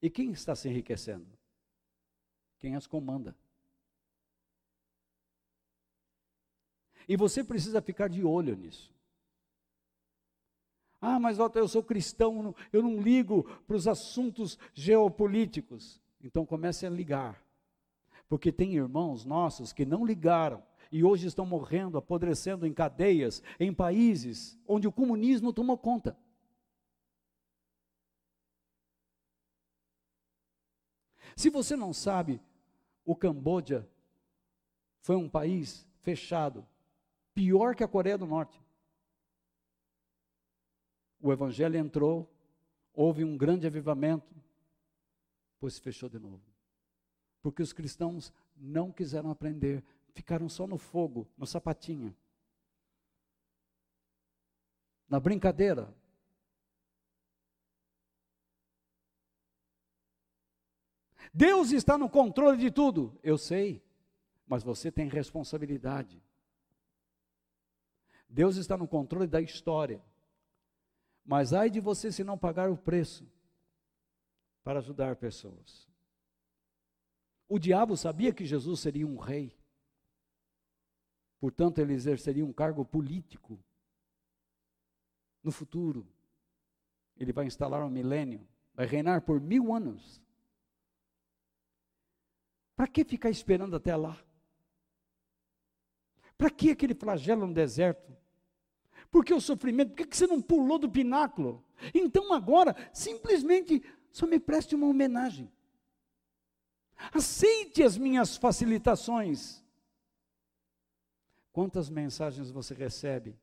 [0.00, 1.26] E quem está se enriquecendo?
[2.58, 3.36] Quem as comanda.
[7.08, 8.92] E você precisa ficar de olho nisso.
[11.00, 16.00] Ah, mas eu sou cristão, eu não ligo para os assuntos geopolíticos.
[16.22, 17.42] Então comece a ligar.
[18.28, 23.72] Porque tem irmãos nossos que não ligaram e hoje estão morrendo, apodrecendo em cadeias, em
[23.72, 26.16] países onde o comunismo tomou conta.
[31.38, 32.42] Se você não sabe,
[33.04, 33.88] o Camboja
[35.02, 36.66] foi um país fechado
[37.32, 38.60] pior que a Coreia do Norte.
[41.20, 42.28] O evangelho entrou,
[42.92, 44.34] houve um grande avivamento,
[45.60, 46.42] pois se fechou de novo.
[47.40, 49.84] Porque os cristãos não quiseram aprender,
[50.14, 52.16] ficaram só no fogo, no sapatinho.
[55.08, 55.94] Na brincadeira.
[61.32, 63.82] Deus está no controle de tudo, eu sei,
[64.46, 66.22] mas você tem responsabilidade.
[68.28, 70.02] Deus está no controle da história.
[71.24, 73.26] Mas ai de você se não pagar o preço
[74.62, 75.88] para ajudar pessoas.
[77.48, 79.56] O diabo sabia que Jesus seria um rei.
[81.40, 83.58] Portanto, ele exerceria um cargo político.
[85.42, 86.06] No futuro,
[87.16, 90.20] ele vai instalar um milênio, vai reinar por mil anos.
[92.78, 94.16] Para que ficar esperando até lá?
[96.36, 98.16] Para que aquele flagelo no deserto?
[99.10, 99.96] Por que o sofrimento?
[99.96, 101.64] Por que você não pulou do pináculo?
[101.92, 103.82] Então agora, simplesmente,
[104.12, 105.50] só me preste uma homenagem.
[107.12, 109.60] Aceite as minhas facilitações.
[111.50, 113.36] Quantas mensagens você recebe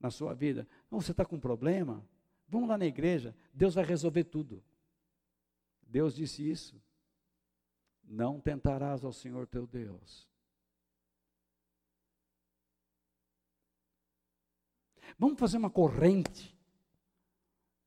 [0.00, 0.66] na sua vida?
[0.90, 2.04] Não, você está com um problema?
[2.48, 4.60] Vamos lá na igreja, Deus vai resolver tudo.
[5.86, 6.82] Deus disse isso.
[8.08, 10.28] Não tentarás ao Senhor teu Deus
[15.18, 16.56] Vamos fazer uma corrente.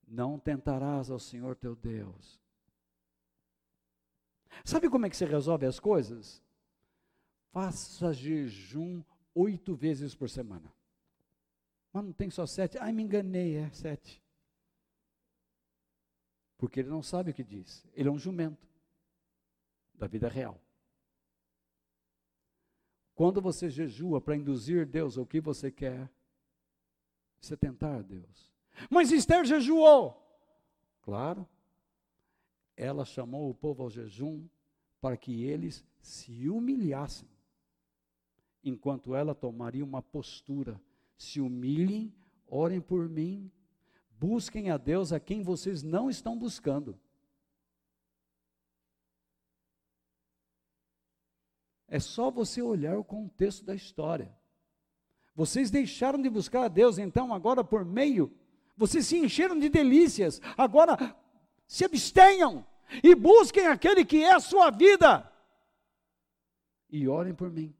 [0.07, 2.39] Não tentarás ao Senhor teu Deus.
[4.65, 6.43] Sabe como é que você resolve as coisas?
[7.51, 9.01] Faça jejum
[9.33, 10.73] oito vezes por semana.
[11.93, 12.77] Mas não tem só sete.
[12.77, 14.21] Ai, me enganei, é sete.
[16.57, 17.87] Porque ele não sabe o que diz.
[17.93, 18.70] Ele é um jumento
[20.01, 20.59] da vida real.
[23.13, 26.09] Quando você jejua para induzir Deus ao que você quer,
[27.39, 28.51] você tentar Deus.
[28.89, 30.19] Mas Esther jejuou.
[31.03, 31.47] Claro.
[32.75, 34.47] Ela chamou o povo ao jejum
[34.99, 37.29] para que eles se humilhassem.
[38.63, 40.81] Enquanto ela tomaria uma postura.
[41.15, 42.11] Se humilhem,
[42.47, 43.51] orem por mim,
[44.19, 46.99] busquem a Deus a quem vocês não estão buscando.
[51.91, 54.33] É só você olhar o contexto da história.
[55.35, 58.33] Vocês deixaram de buscar a Deus, então agora por meio,
[58.77, 61.13] vocês se encheram de delícias, agora
[61.67, 62.65] se abstenham.
[63.03, 65.31] e busquem aquele que é a sua vida,
[66.89, 67.73] e orem por mim.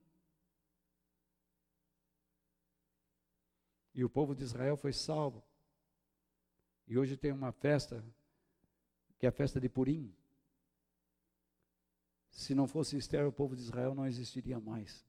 [3.93, 5.43] E o povo de Israel foi salvo.
[6.88, 8.03] E hoje tem uma festa,
[9.19, 10.15] que é a festa de Purim.
[12.32, 15.06] Se não fosse Esther, o povo de Israel não existiria mais.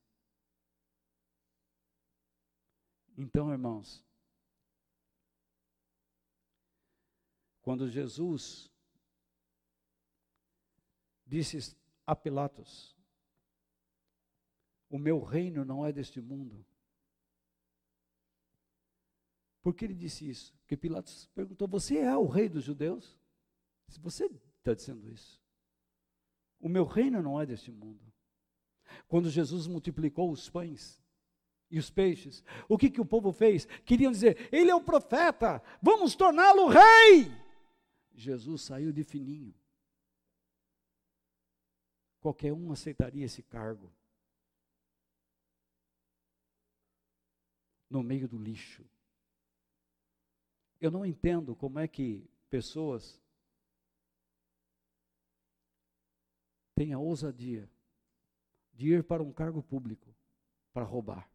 [3.16, 4.04] Então, irmãos,
[7.62, 8.70] quando Jesus
[11.26, 11.76] disse
[12.06, 12.96] a Pilatos:
[14.90, 16.64] O meu reino não é deste mundo.
[19.62, 20.52] Por que ele disse isso?
[20.58, 23.16] Porque Pilatos perguntou: Você é o rei dos judeus?
[23.88, 24.24] Se você
[24.58, 25.41] está dizendo isso,
[26.62, 28.00] o meu reino não é deste mundo.
[29.08, 31.02] Quando Jesus multiplicou os pães
[31.68, 33.66] e os peixes, o que, que o povo fez?
[33.84, 37.30] Queriam dizer: Ele é o profeta, vamos torná-lo rei.
[38.14, 39.52] Jesus saiu de fininho.
[42.20, 43.92] Qualquer um aceitaria esse cargo.
[47.90, 48.84] No meio do lixo.
[50.80, 53.21] Eu não entendo como é que pessoas
[56.74, 57.70] têm a ousadia
[58.72, 60.14] de ir para um cargo público
[60.72, 61.30] para roubar.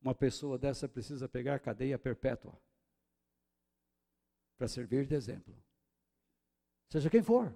[0.00, 2.56] Uma pessoa dessa precisa pegar cadeia perpétua
[4.56, 5.54] para servir de exemplo.
[6.88, 7.52] Seja quem for.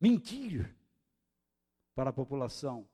[0.00, 0.74] mentir
[1.94, 2.88] para a população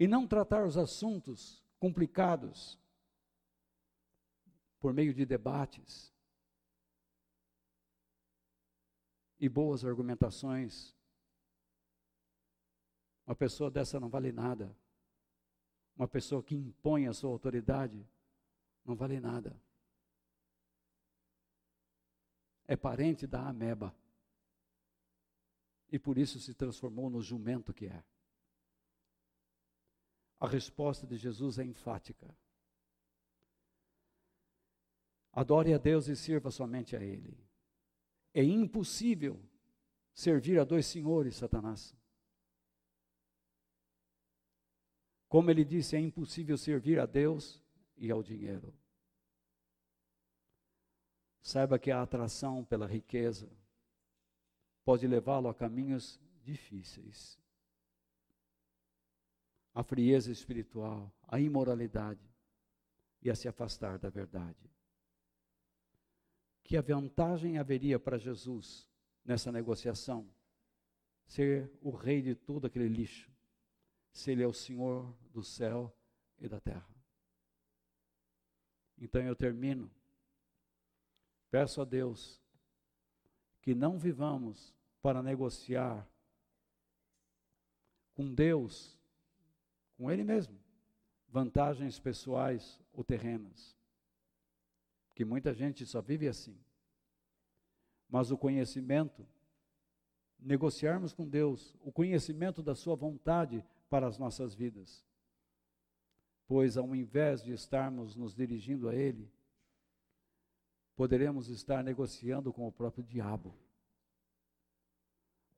[0.00, 2.80] e não tratar os assuntos complicados
[4.80, 6.10] por meio de debates
[9.38, 10.96] e boas argumentações.
[13.26, 14.74] Uma pessoa dessa não vale nada.
[15.94, 18.08] Uma pessoa que impõe a sua autoridade
[18.86, 19.54] não vale nada.
[22.66, 23.94] É parente da ameba
[25.92, 28.02] e por isso se transformou no jumento que é.
[30.40, 32.34] A resposta de Jesus é enfática.
[35.32, 37.38] Adore a Deus e sirva somente a Ele.
[38.34, 39.40] É impossível
[40.12, 41.94] servir a dois senhores, Satanás.
[45.28, 47.62] Como ele disse, é impossível servir a Deus
[47.96, 48.74] e ao dinheiro.
[51.40, 53.48] Saiba que a atração pela riqueza,
[54.84, 57.39] pode levá-lo a caminhos difíceis.
[59.72, 62.28] A frieza espiritual, a imoralidade
[63.22, 64.70] e a se afastar da verdade.
[66.64, 68.88] Que a vantagem haveria para Jesus
[69.24, 70.28] nessa negociação?
[71.26, 73.30] Ser o rei de todo aquele lixo,
[74.12, 75.96] se ele é o Senhor do céu
[76.38, 76.88] e da terra.
[78.98, 79.90] Então eu termino.
[81.50, 82.40] Peço a Deus
[83.62, 86.06] que não vivamos para negociar
[88.14, 88.99] com Deus,
[90.00, 90.58] com Ele mesmo,
[91.28, 93.76] vantagens pessoais ou terrenas.
[95.14, 96.58] Que muita gente só vive assim.
[98.08, 99.26] Mas o conhecimento,
[100.38, 105.04] negociarmos com Deus, o conhecimento da Sua vontade para as nossas vidas.
[106.46, 109.30] Pois ao invés de estarmos nos dirigindo a Ele,
[110.96, 113.54] poderemos estar negociando com o próprio diabo.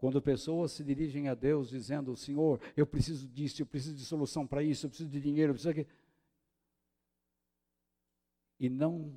[0.02, 4.44] Quando pessoas se dirigem a Deus dizendo: Senhor, eu preciso disso, eu preciso de solução
[4.44, 5.86] para isso, eu preciso de dinheiro, eu preciso de.
[8.58, 9.16] E não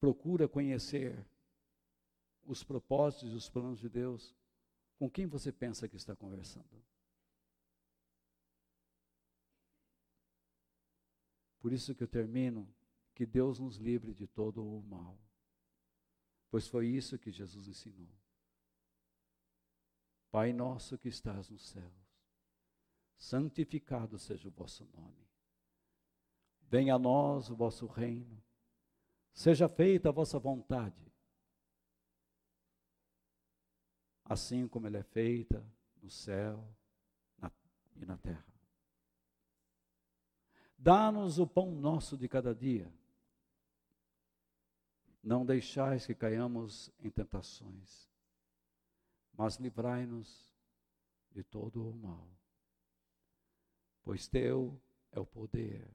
[0.00, 1.24] procura conhecer
[2.44, 4.34] os propósitos e os planos de Deus,
[4.98, 6.82] com quem você pensa que está conversando?
[11.60, 12.68] Por isso que eu termino,
[13.14, 15.16] que Deus nos livre de todo o mal
[16.54, 18.06] pois foi isso que Jesus ensinou.
[20.34, 22.18] Pai nosso que estás nos céus,
[23.16, 25.28] santificado seja o vosso nome.
[26.62, 28.42] Venha a nós o vosso reino,
[29.32, 31.00] seja feita a vossa vontade,
[34.24, 35.64] assim como ela é feita
[36.02, 36.68] no céu
[37.38, 37.48] na,
[37.94, 38.52] e na terra.
[40.76, 42.92] Dá-nos o pão nosso de cada dia
[45.22, 48.12] não deixais que caiamos em tentações,
[49.36, 50.52] mas livrai-nos
[51.30, 52.28] de todo o mal.
[54.02, 54.80] Pois teu
[55.10, 55.88] é o poder,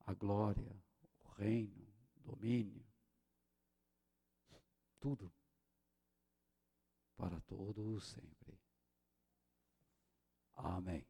[0.00, 0.76] a glória,
[1.20, 1.86] o reino,
[2.16, 2.86] o domínio,
[5.00, 5.32] tudo.
[7.16, 8.56] para todo sempre.
[10.54, 11.04] Amém.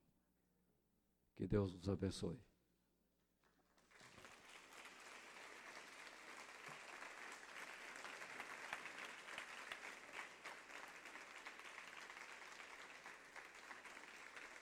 [1.36, 2.47] Que Deus nos abençoe.